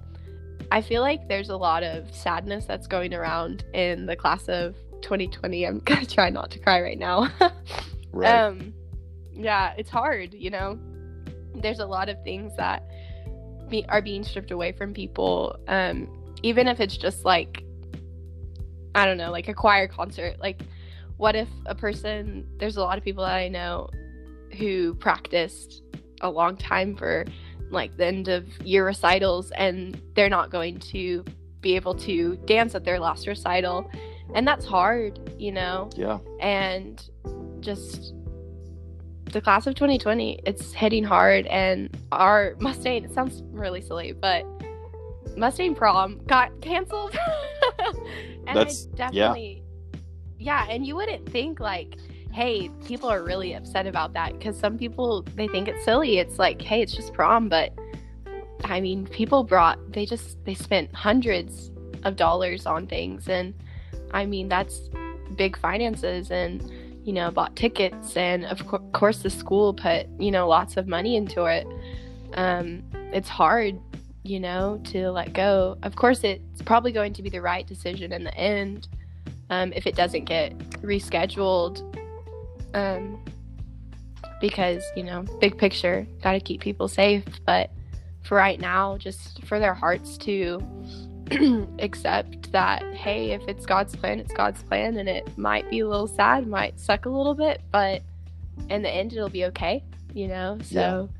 I 0.71 0.81
feel 0.81 1.03
like 1.03 1.29
there's 1.29 1.51
a 1.51 1.57
lot 1.57 1.83
of 1.83 2.15
sadness 2.15 2.65
that's 2.65 2.87
going 2.87 3.13
around 3.13 3.65
in 3.75 4.07
the 4.07 4.17
class 4.17 4.49
of 4.49 4.75
2020. 5.03 5.67
I'm 5.67 5.79
gonna 5.85 6.07
try 6.07 6.31
not 6.31 6.51
to 6.53 6.59
cry 6.59 6.81
right 6.81 6.99
now. 6.99 7.29
right. 8.13 8.45
Um, 8.45 8.73
yeah, 9.33 9.75
it's 9.77 9.91
hard. 9.91 10.35
You 10.35 10.51
know, 10.51 10.79
there's 11.55 11.81
a 11.81 11.87
lot 11.87 12.09
of 12.09 12.23
things 12.25 12.57
that 12.57 12.83
be, 13.69 13.85
are 13.89 14.03
being 14.03 14.25
stripped 14.25 14.51
away 14.51 14.73
from 14.73 14.93
people. 14.95 15.59
Um, 15.69 16.09
even 16.43 16.69
if 16.69 16.81
it's 16.81 16.97
just 16.97 17.25
like, 17.25 17.65
I 18.95 19.07
don't 19.07 19.17
know, 19.17 19.31
like 19.31 19.49
a 19.49 19.55
choir 19.55 19.89
concert. 19.89 20.39
Like, 20.41 20.63
what 21.17 21.37
if 21.37 21.49
a 21.67 21.75
person? 21.75 22.47
There's 22.59 22.77
a 22.77 22.83
lot 22.83 22.99
of 22.99 23.05
people 23.05 23.25
that 23.25 23.35
I 23.35 23.49
know 23.49 23.89
who 24.59 24.95
practiced 24.95 25.83
a 26.21 26.31
long 26.31 26.57
time 26.57 26.97
for 26.97 27.25
like 27.71 27.97
the 27.97 28.07
end 28.07 28.29
of 28.29 28.47
year 28.65 28.85
recitals 28.85 29.51
and 29.53 30.01
they're 30.15 30.29
not 30.29 30.51
going 30.51 30.79
to 30.79 31.25
be 31.61 31.75
able 31.75 31.95
to 31.95 32.37
dance 32.45 32.75
at 32.75 32.85
their 32.85 33.01
last 33.01 33.27
recital 33.27 33.91
and 34.35 34.47
that's 34.47 34.65
hard 34.65 35.19
you 35.39 35.53
know 35.53 35.91
yeah 35.97 36.19
and 36.41 37.11
just 37.61 38.15
the 39.25 39.41
class 39.41 39.67
of 39.67 39.75
2020 39.75 40.41
it's 40.45 40.73
hitting 40.73 41.05
hard 41.05 41.47
and 41.47 41.97
our 42.13 42.55
mustang 42.59 43.05
it 43.05 43.13
sounds 43.13 43.43
really 43.51 43.81
silly 43.81 44.13
but 44.13 44.45
mustang 45.37 45.75
prom 45.75 46.21
got 46.27 46.49
canceled 46.61 47.17
and 48.47 48.57
that's, 48.57 48.89
I 48.95 48.97
definitely 48.97 49.63
yeah. 50.39 50.65
yeah 50.65 50.73
and 50.73 50.87
you 50.87 50.95
wouldn't 50.97 51.29
think 51.29 51.61
like 51.61 51.97
hey, 52.33 52.71
people 52.87 53.11
are 53.11 53.23
really 53.23 53.53
upset 53.53 53.87
about 53.87 54.15
that 54.15 54.33
because 54.33 54.59
some 54.59 54.79
people 54.79 55.23
they 55.35 55.47
think 55.49 55.69
it's 55.69 55.85
silly. 55.85 56.19
It's 56.19 56.39
like, 56.39 56.61
hey, 56.63 56.81
it's 56.81 56.95
just 56.95 57.13
prom, 57.13 57.49
but 57.49 57.73
I 58.65 58.81
mean, 58.81 59.07
people 59.07 59.45
brought 59.45 59.79
they 59.93 60.07
just 60.07 60.43
they 60.45 60.55
spent 60.55 60.95
hundreds 60.95 61.71
of 62.05 62.17
dollars 62.17 62.67
on 62.67 62.87
things 62.87 63.29
and 63.29 63.55
I 64.13 64.27
mean, 64.27 64.49
that's 64.49 64.91
big 65.37 65.57
finances 65.57 66.31
and 66.31 66.63
you 67.05 67.13
know, 67.13 67.33
bought 67.33 67.57
tickets 67.57 68.17
and 68.17 68.45
of 68.45 68.65
co- 68.67 68.79
course 68.93 69.19
the 69.19 69.31
school 69.31 69.75
put, 69.75 70.07
you 70.21 70.31
know, 70.31 70.47
lots 70.47 70.77
of 70.77 70.87
money 70.87 71.17
into 71.17 71.45
it. 71.47 71.67
Um 72.35 72.83
it's 73.13 73.29
hard, 73.29 73.79
you 74.23 74.39
know, 74.39 74.81
to 74.85 75.11
let 75.11 75.33
go. 75.33 75.79
Of 75.83 75.97
course 75.97 76.23
it's 76.23 76.63
probably 76.63 76.93
going 76.93 77.13
to 77.15 77.23
be 77.23 77.29
the 77.29 77.41
right 77.41 77.67
decision 77.67 78.13
in 78.13 78.25
the 78.25 78.35
end. 78.35 78.89
Um, 79.51 79.73
if 79.75 79.87
it 79.87 79.97
doesn't 79.97 80.25
get 80.25 80.57
rescheduled 80.81 81.83
um, 82.75 83.23
because 84.41 84.83
you 84.97 85.03
know, 85.03 85.25
big 85.41 85.59
picture, 85.59 86.07
got 86.23 86.33
to 86.33 86.41
keep 86.41 86.61
people 86.61 86.89
safe. 86.89 87.25
But 87.45 87.71
for 88.23 88.37
right 88.37 88.61
now, 88.61 88.97
just 88.99 89.45
for 89.45 89.59
their 89.59 89.75
hearts 89.75 90.17
to 90.19 90.61
accept 91.79 92.53
that, 92.53 92.83
hey, 92.95 93.31
if 93.31 93.43
it's 93.49 93.67
God's 93.67 93.95
plan, 93.97 94.21
it's 94.21 94.33
God's 94.33 94.63
plan, 94.63 94.97
and 94.97 95.09
it 95.09 95.37
might 95.37 95.69
be 95.71 95.81
a 95.81 95.89
little 95.89 96.09
sad, 96.09 96.47
might 96.47 96.79
suck 96.79 97.07
a 97.07 97.11
little 97.11 97.35
bit, 97.35 97.61
but 97.71 98.03
in 98.69 98.83
the 98.83 98.91
end, 98.91 99.13
it'll 99.13 99.29
be 99.29 99.45
okay. 99.47 99.83
You 100.15 100.29
know, 100.29 100.59
so. 100.63 101.09
Yeah. 101.11 101.19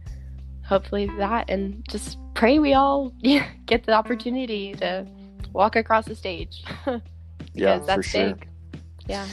Hopefully 0.65 1.11
that, 1.19 1.51
and 1.51 1.85
just 1.89 2.19
pray 2.35 2.61
we 2.61 2.73
all 2.73 3.13
get 3.67 3.85
the 3.85 3.93
opportunity 3.93 4.75
to 4.75 5.05
walk 5.53 5.75
across 5.75 6.07
the 6.07 6.15
stage. 6.15 6.63
yeah, 7.53 7.79
that's 7.79 7.95
for 7.95 8.03
sure. 8.03 8.27
big. 8.35 8.49
Yeah 9.09 9.27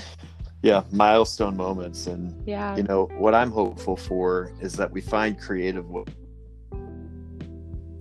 yeah 0.62 0.84
milestone 0.92 1.56
moments 1.56 2.08
and 2.08 2.36
yeah 2.46 2.76
you 2.76 2.84
know 2.84 3.06
what 3.18 3.34
i'm 3.34 3.52
hopeful 3.52 3.96
for 3.96 4.52
is 4.60 4.74
that 4.74 4.92
we 4.92 5.00
find 5.00 5.40
creative 5.40 5.86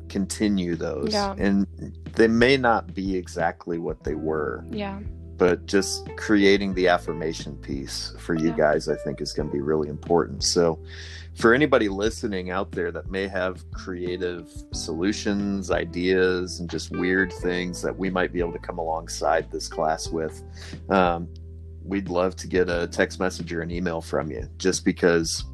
continue 0.08 0.74
those 0.74 1.12
yeah. 1.12 1.34
and 1.38 1.66
they 2.18 2.28
may 2.28 2.56
not 2.56 2.94
be 2.94 3.16
exactly 3.16 3.78
what 3.78 4.02
they 4.04 4.14
were 4.14 4.64
yeah 4.70 5.00
but 5.36 5.66
just 5.66 6.08
creating 6.16 6.74
the 6.74 6.88
affirmation 6.88 7.56
piece 7.58 8.12
for 8.18 8.34
you 8.34 8.48
yeah. 8.48 8.56
guys 8.56 8.88
i 8.88 8.96
think 8.96 9.20
is 9.20 9.32
going 9.32 9.48
to 9.48 9.52
be 9.52 9.60
really 9.60 9.88
important 9.88 10.42
so 10.42 10.78
for 11.34 11.54
anybody 11.54 11.88
listening 11.88 12.50
out 12.50 12.72
there 12.72 12.90
that 12.90 13.08
may 13.08 13.28
have 13.28 13.70
creative 13.70 14.50
solutions 14.72 15.70
ideas 15.70 16.58
and 16.58 16.68
just 16.68 16.90
weird 16.90 17.32
things 17.34 17.80
that 17.80 17.96
we 17.96 18.10
might 18.10 18.32
be 18.32 18.40
able 18.40 18.52
to 18.52 18.58
come 18.58 18.78
alongside 18.78 19.48
this 19.52 19.68
class 19.68 20.08
with 20.08 20.42
um, 20.90 21.28
we'd 21.84 22.08
love 22.08 22.34
to 22.34 22.48
get 22.48 22.68
a 22.68 22.88
text 22.88 23.20
message 23.20 23.52
or 23.52 23.62
an 23.62 23.70
email 23.70 24.00
from 24.00 24.30
you 24.30 24.48
just 24.58 24.84
because 24.84 25.44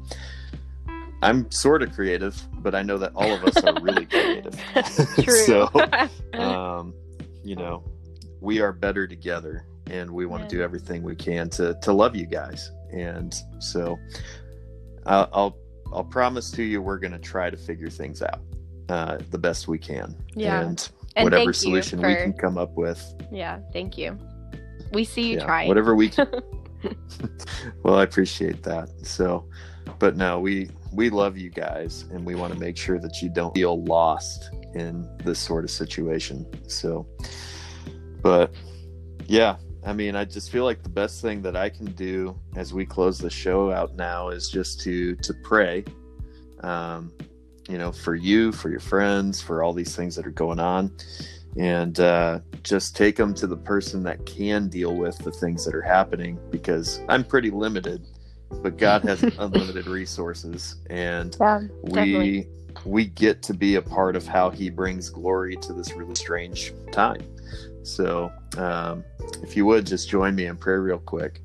I'm 1.25 1.49
sort 1.49 1.81
of 1.81 1.91
creative, 1.91 2.39
but 2.59 2.75
I 2.75 2.83
know 2.83 2.99
that 2.99 3.11
all 3.15 3.31
of 3.31 3.43
us 3.43 3.57
are 3.63 3.81
really 3.81 4.05
creative. 4.05 4.55
So, 5.45 5.69
um, 6.33 6.93
you 7.43 7.55
know, 7.55 7.83
we 8.41 8.61
are 8.61 8.71
better 8.71 9.07
together 9.07 9.65
and 9.87 10.11
we 10.11 10.27
want 10.27 10.43
yeah. 10.43 10.49
to 10.49 10.55
do 10.57 10.61
everything 10.61 11.01
we 11.01 11.15
can 11.15 11.49
to, 11.51 11.77
to 11.81 11.93
love 11.93 12.15
you 12.15 12.27
guys. 12.27 12.71
And 12.91 13.35
so 13.59 13.97
I'll, 15.07 15.29
I'll, 15.33 15.57
I'll 15.91 16.03
promise 16.03 16.51
to 16.51 16.63
you, 16.63 16.81
we're 16.81 16.99
going 16.99 17.13
to 17.13 17.19
try 17.19 17.49
to 17.49 17.57
figure 17.57 17.89
things 17.89 18.21
out 18.21 18.41
uh, 18.89 19.17
the 19.31 19.37
best 19.37 19.67
we 19.67 19.79
can. 19.79 20.15
Yeah. 20.35 20.61
And, 20.61 20.89
and 21.15 21.23
whatever 21.23 21.53
solution 21.53 22.01
for... 22.01 22.07
we 22.07 22.15
can 22.15 22.33
come 22.33 22.57
up 22.57 22.75
with. 22.75 23.03
Yeah. 23.31 23.59
Thank 23.73 23.97
you. 23.97 24.17
We 24.91 25.03
see 25.03 25.29
you 25.29 25.37
yeah, 25.37 25.45
trying. 25.45 25.67
Whatever 25.67 25.95
we 25.95 26.09
can. 26.09 26.27
well, 27.83 27.95
I 27.95 28.03
appreciate 28.03 28.61
that. 28.63 28.89
So, 29.03 29.47
but 29.97 30.17
no, 30.17 30.39
we 30.39 30.69
we 30.95 31.09
love 31.09 31.37
you 31.37 31.49
guys, 31.49 32.05
and 32.11 32.25
we 32.25 32.35
want 32.35 32.53
to 32.53 32.59
make 32.59 32.77
sure 32.77 32.99
that 32.99 33.21
you 33.21 33.29
don't 33.29 33.53
feel 33.53 33.83
lost 33.83 34.49
in 34.73 35.07
this 35.23 35.39
sort 35.39 35.63
of 35.63 35.71
situation. 35.71 36.45
So, 36.69 37.07
but 38.21 38.53
yeah, 39.27 39.57
I 39.85 39.93
mean, 39.93 40.15
I 40.15 40.25
just 40.25 40.51
feel 40.51 40.63
like 40.63 40.81
the 40.81 40.89
best 40.89 41.21
thing 41.21 41.41
that 41.43 41.55
I 41.55 41.69
can 41.69 41.85
do 41.85 42.39
as 42.55 42.73
we 42.73 42.85
close 42.85 43.19
the 43.19 43.29
show 43.29 43.71
out 43.71 43.95
now 43.95 44.29
is 44.29 44.49
just 44.49 44.79
to 44.81 45.15
to 45.15 45.33
pray, 45.43 45.83
um, 46.61 47.11
you 47.69 47.77
know, 47.77 47.91
for 47.91 48.15
you, 48.15 48.51
for 48.51 48.69
your 48.69 48.79
friends, 48.79 49.41
for 49.41 49.63
all 49.63 49.73
these 49.73 49.95
things 49.95 50.15
that 50.15 50.25
are 50.25 50.31
going 50.31 50.59
on, 50.59 50.95
and 51.57 51.99
uh, 51.99 52.39
just 52.63 52.95
take 52.95 53.15
them 53.15 53.33
to 53.35 53.47
the 53.47 53.57
person 53.57 54.01
that 54.03 54.25
can 54.25 54.69
deal 54.69 54.95
with 54.95 55.17
the 55.19 55.31
things 55.31 55.65
that 55.65 55.75
are 55.75 55.81
happening 55.81 56.39
because 56.51 57.01
I'm 57.09 57.23
pretty 57.23 57.51
limited, 57.51 58.07
but 58.61 58.77
God 58.77 59.03
has 59.03 59.23
unlimited 59.23 59.87
resources, 59.87 60.75
and 60.89 61.35
Yeah, 61.39 61.61
we 61.83 61.91
definitely. 61.91 62.47
we 62.85 63.05
get 63.05 63.41
to 63.43 63.53
be 63.53 63.75
a 63.75 63.81
part 63.81 64.15
of 64.15 64.27
how 64.27 64.49
He 64.49 64.69
brings 64.69 65.09
glory 65.09 65.55
to 65.57 65.73
this 65.73 65.93
really 65.93 66.15
strange 66.15 66.73
time. 66.91 67.21
So, 67.83 68.31
um, 68.57 69.03
if 69.43 69.55
you 69.55 69.65
would 69.65 69.85
just 69.85 70.09
join 70.09 70.35
me 70.35 70.45
in 70.47 70.57
prayer 70.57 70.81
real 70.81 70.97
quick. 70.99 71.41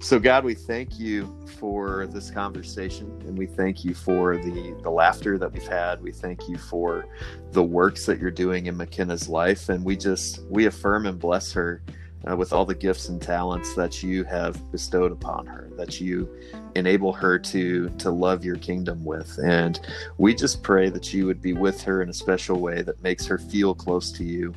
So, 0.00 0.18
God, 0.18 0.44
we 0.44 0.54
thank 0.54 0.98
you 0.98 1.36
for 1.58 2.06
this 2.06 2.30
conversation, 2.30 3.06
and 3.26 3.36
we 3.36 3.44
thank 3.44 3.84
you 3.84 3.94
for 3.94 4.38
the 4.38 4.74
the 4.82 4.90
laughter 4.90 5.36
that 5.36 5.52
we've 5.52 5.66
had. 5.68 6.02
We 6.02 6.10
thank 6.12 6.48
you 6.48 6.56
for 6.56 7.04
the 7.52 7.62
works 7.62 8.06
that 8.06 8.18
you're 8.18 8.30
doing 8.30 8.66
in 8.66 8.76
McKenna's 8.78 9.28
life, 9.28 9.68
and 9.68 9.84
we 9.84 9.96
just 9.96 10.42
we 10.48 10.64
affirm 10.66 11.04
and 11.06 11.18
bless 11.18 11.52
her 11.52 11.82
uh, 12.28 12.36
with 12.36 12.52
all 12.52 12.64
the 12.64 12.74
gifts 12.74 13.08
and 13.08 13.20
talents 13.20 13.74
that 13.74 14.02
you 14.02 14.24
have 14.24 14.70
bestowed 14.72 15.12
upon 15.12 15.46
her, 15.46 15.70
that 15.76 16.00
you 16.00 16.28
enable 16.74 17.12
her 17.12 17.38
to 17.38 17.88
to 17.98 18.10
love 18.10 18.44
your 18.44 18.56
kingdom 18.56 19.04
with, 19.04 19.38
and 19.38 19.80
we 20.18 20.34
just 20.34 20.62
pray 20.62 20.88
that 20.90 21.12
you 21.12 21.26
would 21.26 21.40
be 21.40 21.52
with 21.52 21.82
her 21.82 22.02
in 22.02 22.08
a 22.08 22.14
special 22.14 22.60
way 22.60 22.82
that 22.82 23.02
makes 23.02 23.26
her 23.26 23.38
feel 23.38 23.74
close 23.74 24.12
to 24.12 24.24
you 24.24 24.54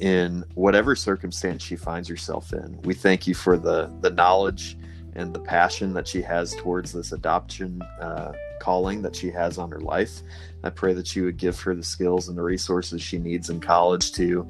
in 0.00 0.44
whatever 0.54 0.94
circumstance 0.94 1.62
she 1.62 1.76
finds 1.76 2.08
herself 2.08 2.52
in. 2.52 2.78
We 2.82 2.94
thank 2.94 3.26
you 3.26 3.34
for 3.34 3.56
the 3.56 3.90
the 4.00 4.10
knowledge 4.10 4.76
and 5.16 5.32
the 5.34 5.40
passion 5.40 5.94
that 5.94 6.06
she 6.06 6.20
has 6.22 6.54
towards 6.56 6.92
this 6.92 7.12
adoption 7.12 7.82
uh, 8.00 8.32
calling 8.60 9.02
that 9.02 9.16
she 9.16 9.30
has 9.30 9.58
on 9.58 9.70
her 9.70 9.80
life. 9.80 10.20
I 10.62 10.70
pray 10.70 10.92
that 10.92 11.16
you 11.16 11.24
would 11.24 11.38
give 11.38 11.58
her 11.60 11.74
the 11.74 11.82
skills 11.82 12.28
and 12.28 12.36
the 12.36 12.42
resources 12.42 13.02
she 13.02 13.18
needs 13.18 13.50
in 13.50 13.60
college 13.60 14.12
to 14.12 14.48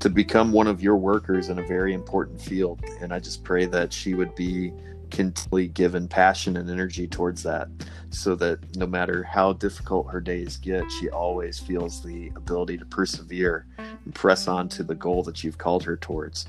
to 0.00 0.10
become 0.10 0.52
one 0.52 0.66
of 0.66 0.82
your 0.82 0.96
workers 0.96 1.48
in 1.48 1.58
a 1.58 1.66
very 1.66 1.94
important 1.94 2.40
field. 2.40 2.80
And 3.00 3.12
I 3.12 3.18
just 3.20 3.42
pray 3.42 3.64
that 3.66 3.92
she 3.92 4.14
would 4.14 4.34
be 4.34 4.72
continually 5.10 5.68
given 5.68 6.08
passion 6.08 6.56
and 6.56 6.70
energy 6.70 7.06
towards 7.06 7.42
that 7.42 7.68
so 8.10 8.34
that 8.34 8.58
no 8.76 8.86
matter 8.86 9.22
how 9.22 9.52
difficult 9.52 10.10
her 10.10 10.20
days 10.20 10.56
get, 10.56 10.90
she 10.90 11.10
always 11.10 11.58
feels 11.58 12.02
the 12.02 12.32
ability 12.34 12.78
to 12.78 12.86
persevere 12.86 13.66
and 13.78 14.14
press 14.14 14.48
on 14.48 14.68
to 14.70 14.82
the 14.82 14.94
goal 14.94 15.22
that 15.22 15.44
you've 15.44 15.58
called 15.58 15.84
her 15.84 15.96
towards. 15.96 16.46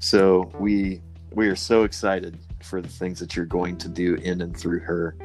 So 0.00 0.50
we 0.58 1.00
we 1.32 1.48
are 1.48 1.56
so 1.56 1.84
excited 1.84 2.38
for 2.66 2.80
the 2.80 2.88
things 2.88 3.18
that 3.20 3.36
you're 3.36 3.46
going 3.46 3.76
to 3.78 3.88
do 3.88 4.16
in 4.16 4.40
and 4.40 4.56
through 4.56 4.80
her. 4.80 5.16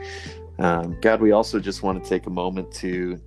Um, 0.60 0.98
God, 1.02 1.22
we 1.22 1.32
also 1.32 1.60
just 1.60 1.84
want 1.84 2.02
to 2.02 2.08
take 2.10 2.28
a 2.28 2.30
moment 2.30 2.72
to 2.76 3.20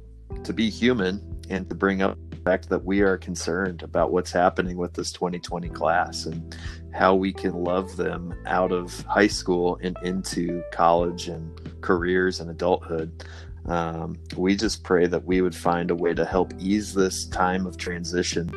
to 0.42 0.52
be 0.52 0.68
human 0.68 1.20
and 1.48 1.68
to 1.68 1.74
bring 1.74 2.02
up 2.02 2.18
the 2.30 2.36
fact 2.36 2.68
that 2.68 2.84
we 2.84 3.00
are 3.00 3.16
concerned 3.16 3.82
about 3.82 4.10
what's 4.10 4.32
happening 4.32 4.76
with 4.76 4.92
this 4.94 5.12
2020 5.12 5.68
class 5.68 6.26
and 6.26 6.56
how 6.92 7.14
we 7.14 7.32
can 7.32 7.52
love 7.64 7.96
them 7.96 8.34
out 8.46 8.72
of 8.72 9.00
high 9.02 9.26
school 9.26 9.78
and 9.82 9.96
into 10.02 10.62
college 10.72 11.28
and 11.28 11.80
careers 11.82 12.40
and 12.40 12.50
adulthood. 12.50 13.24
Um, 13.66 14.18
we 14.36 14.56
just 14.56 14.82
pray 14.82 15.06
that 15.06 15.24
we 15.24 15.40
would 15.40 15.54
find 15.54 15.90
a 15.90 15.94
way 15.94 16.14
to 16.14 16.24
help 16.24 16.52
ease 16.58 16.94
this 16.94 17.26
time 17.26 17.66
of 17.66 17.76
transition 17.76 18.52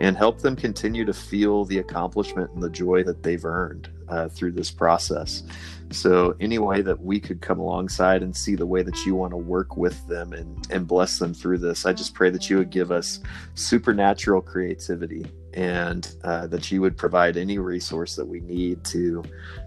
and 0.00 0.16
help 0.16 0.40
them 0.40 0.56
continue 0.56 1.04
to 1.04 1.12
feel 1.12 1.64
the 1.64 1.78
accomplishment 1.78 2.50
and 2.52 2.62
the 2.62 2.70
joy 2.70 3.02
that 3.04 3.22
they've 3.22 3.44
earned 3.44 3.88
uh, 4.08 4.28
through 4.28 4.52
this 4.52 4.70
process. 4.70 5.42
So, 5.90 6.34
any 6.40 6.58
way 6.58 6.82
that 6.82 7.00
we 7.00 7.20
could 7.20 7.40
come 7.40 7.60
alongside 7.60 8.22
and 8.22 8.36
see 8.36 8.56
the 8.56 8.66
way 8.66 8.82
that 8.82 9.06
you 9.06 9.14
want 9.14 9.30
to 9.30 9.36
work 9.36 9.76
with 9.76 10.06
them 10.08 10.32
and, 10.32 10.66
and 10.70 10.86
bless 10.86 11.18
them 11.18 11.32
through 11.32 11.58
this, 11.58 11.86
I 11.86 11.92
just 11.92 12.12
pray 12.14 12.30
that 12.30 12.50
you 12.50 12.58
would 12.58 12.70
give 12.70 12.90
us 12.90 13.20
supernatural 13.54 14.42
creativity 14.42 15.26
and 15.56 16.14
uh, 16.22 16.46
that 16.48 16.70
you 16.70 16.82
would 16.82 16.96
provide 16.96 17.36
any 17.36 17.58
resource 17.58 18.14
that 18.14 18.26
we 18.26 18.40
need 18.40 18.84
to 18.84 19.24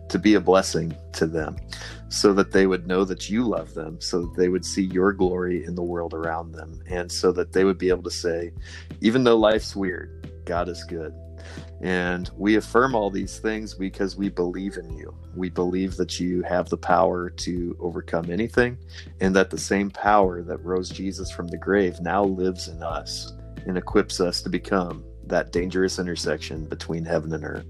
to 0.07 0.19
be 0.19 0.35
a 0.35 0.39
blessing 0.39 0.95
to 1.13 1.25
them 1.25 1.55
so 2.09 2.31
that 2.31 2.51
they 2.51 2.67
would 2.67 2.87
know 2.87 3.03
that 3.03 3.29
you 3.29 3.43
love 3.43 3.73
them 3.73 3.99
so 3.99 4.21
that 4.21 4.35
they 4.37 4.49
would 4.49 4.63
see 4.63 4.83
your 4.83 5.11
glory 5.11 5.65
in 5.65 5.75
the 5.75 5.83
world 5.83 6.13
around 6.13 6.51
them 6.51 6.79
and 6.87 7.11
so 7.11 7.31
that 7.31 7.51
they 7.51 7.63
would 7.63 7.77
be 7.77 7.89
able 7.89 8.03
to 8.03 8.11
say 8.11 8.51
even 9.01 9.23
though 9.23 9.35
life's 9.35 9.75
weird 9.75 10.31
god 10.45 10.69
is 10.69 10.83
good 10.83 11.13
and 11.81 12.29
we 12.37 12.55
affirm 12.55 12.95
all 12.95 13.09
these 13.09 13.39
things 13.39 13.73
because 13.73 14.15
we 14.15 14.29
believe 14.29 14.77
in 14.77 14.95
you. 14.97 15.13
We 15.35 15.49
believe 15.49 15.95
that 15.97 16.19
you 16.19 16.41
have 16.43 16.69
the 16.69 16.77
power 16.77 17.29
to 17.29 17.77
overcome 17.79 18.29
anything, 18.29 18.77
and 19.21 19.35
that 19.35 19.49
the 19.49 19.57
same 19.57 19.89
power 19.89 20.41
that 20.43 20.63
rose 20.63 20.89
Jesus 20.89 21.31
from 21.31 21.47
the 21.47 21.57
grave 21.57 21.99
now 22.01 22.23
lives 22.23 22.67
in 22.67 22.83
us 22.83 23.33
and 23.65 23.77
equips 23.77 24.19
us 24.19 24.41
to 24.41 24.49
become 24.49 25.03
that 25.25 25.51
dangerous 25.51 25.99
intersection 25.99 26.65
between 26.65 27.05
heaven 27.05 27.33
and 27.33 27.43
earth. 27.43 27.65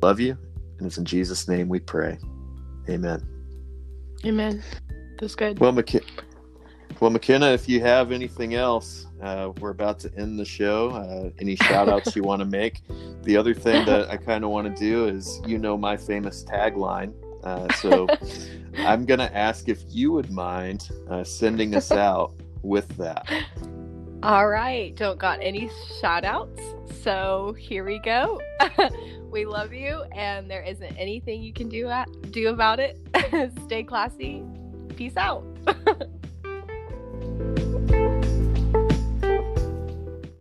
Love 0.00 0.20
you, 0.20 0.36
and 0.78 0.86
it's 0.86 0.98
in 0.98 1.04
Jesus' 1.04 1.48
name 1.48 1.68
we 1.68 1.80
pray. 1.80 2.18
Amen. 2.88 3.26
Amen. 4.24 4.62
That's 5.18 5.34
good. 5.34 5.58
Well, 5.58 5.72
McK- 5.72 6.04
well, 7.02 7.10
McKenna, 7.10 7.48
if 7.48 7.68
you 7.68 7.80
have 7.80 8.12
anything 8.12 8.54
else, 8.54 9.06
uh, 9.20 9.50
we're 9.58 9.70
about 9.70 9.98
to 9.98 10.16
end 10.16 10.38
the 10.38 10.44
show. 10.44 10.90
Uh, 10.90 11.30
any 11.40 11.56
shout 11.56 11.88
outs 11.88 12.14
you 12.14 12.22
want 12.22 12.38
to 12.38 12.46
make? 12.46 12.80
The 13.24 13.36
other 13.36 13.54
thing 13.54 13.84
that 13.86 14.08
I 14.08 14.16
kind 14.16 14.44
of 14.44 14.50
want 14.50 14.72
to 14.72 14.80
do 14.80 15.08
is, 15.08 15.40
you 15.44 15.58
know, 15.58 15.76
my 15.76 15.96
famous 15.96 16.44
tagline. 16.44 17.12
Uh, 17.42 17.72
so 17.72 18.06
I'm 18.78 19.04
going 19.04 19.18
to 19.18 19.36
ask 19.36 19.68
if 19.68 19.82
you 19.88 20.12
would 20.12 20.30
mind 20.30 20.90
uh, 21.10 21.24
sending 21.24 21.74
us 21.74 21.90
out 21.90 22.34
with 22.62 22.86
that. 22.98 23.28
All 24.22 24.46
right. 24.46 24.94
Don't 24.94 25.18
got 25.18 25.40
any 25.42 25.72
shout 26.00 26.24
outs. 26.24 26.62
So 27.02 27.56
here 27.58 27.84
we 27.84 27.98
go. 27.98 28.40
we 29.28 29.44
love 29.44 29.72
you, 29.72 30.04
and 30.14 30.48
there 30.48 30.62
isn't 30.62 30.96
anything 30.96 31.42
you 31.42 31.52
can 31.52 31.68
do 31.68 31.88
at, 31.88 32.08
do 32.30 32.50
about 32.50 32.78
it. 32.78 32.96
Stay 33.64 33.82
classy. 33.82 34.44
Peace 34.94 35.16
out. 35.16 35.44
Bye. 37.42 37.71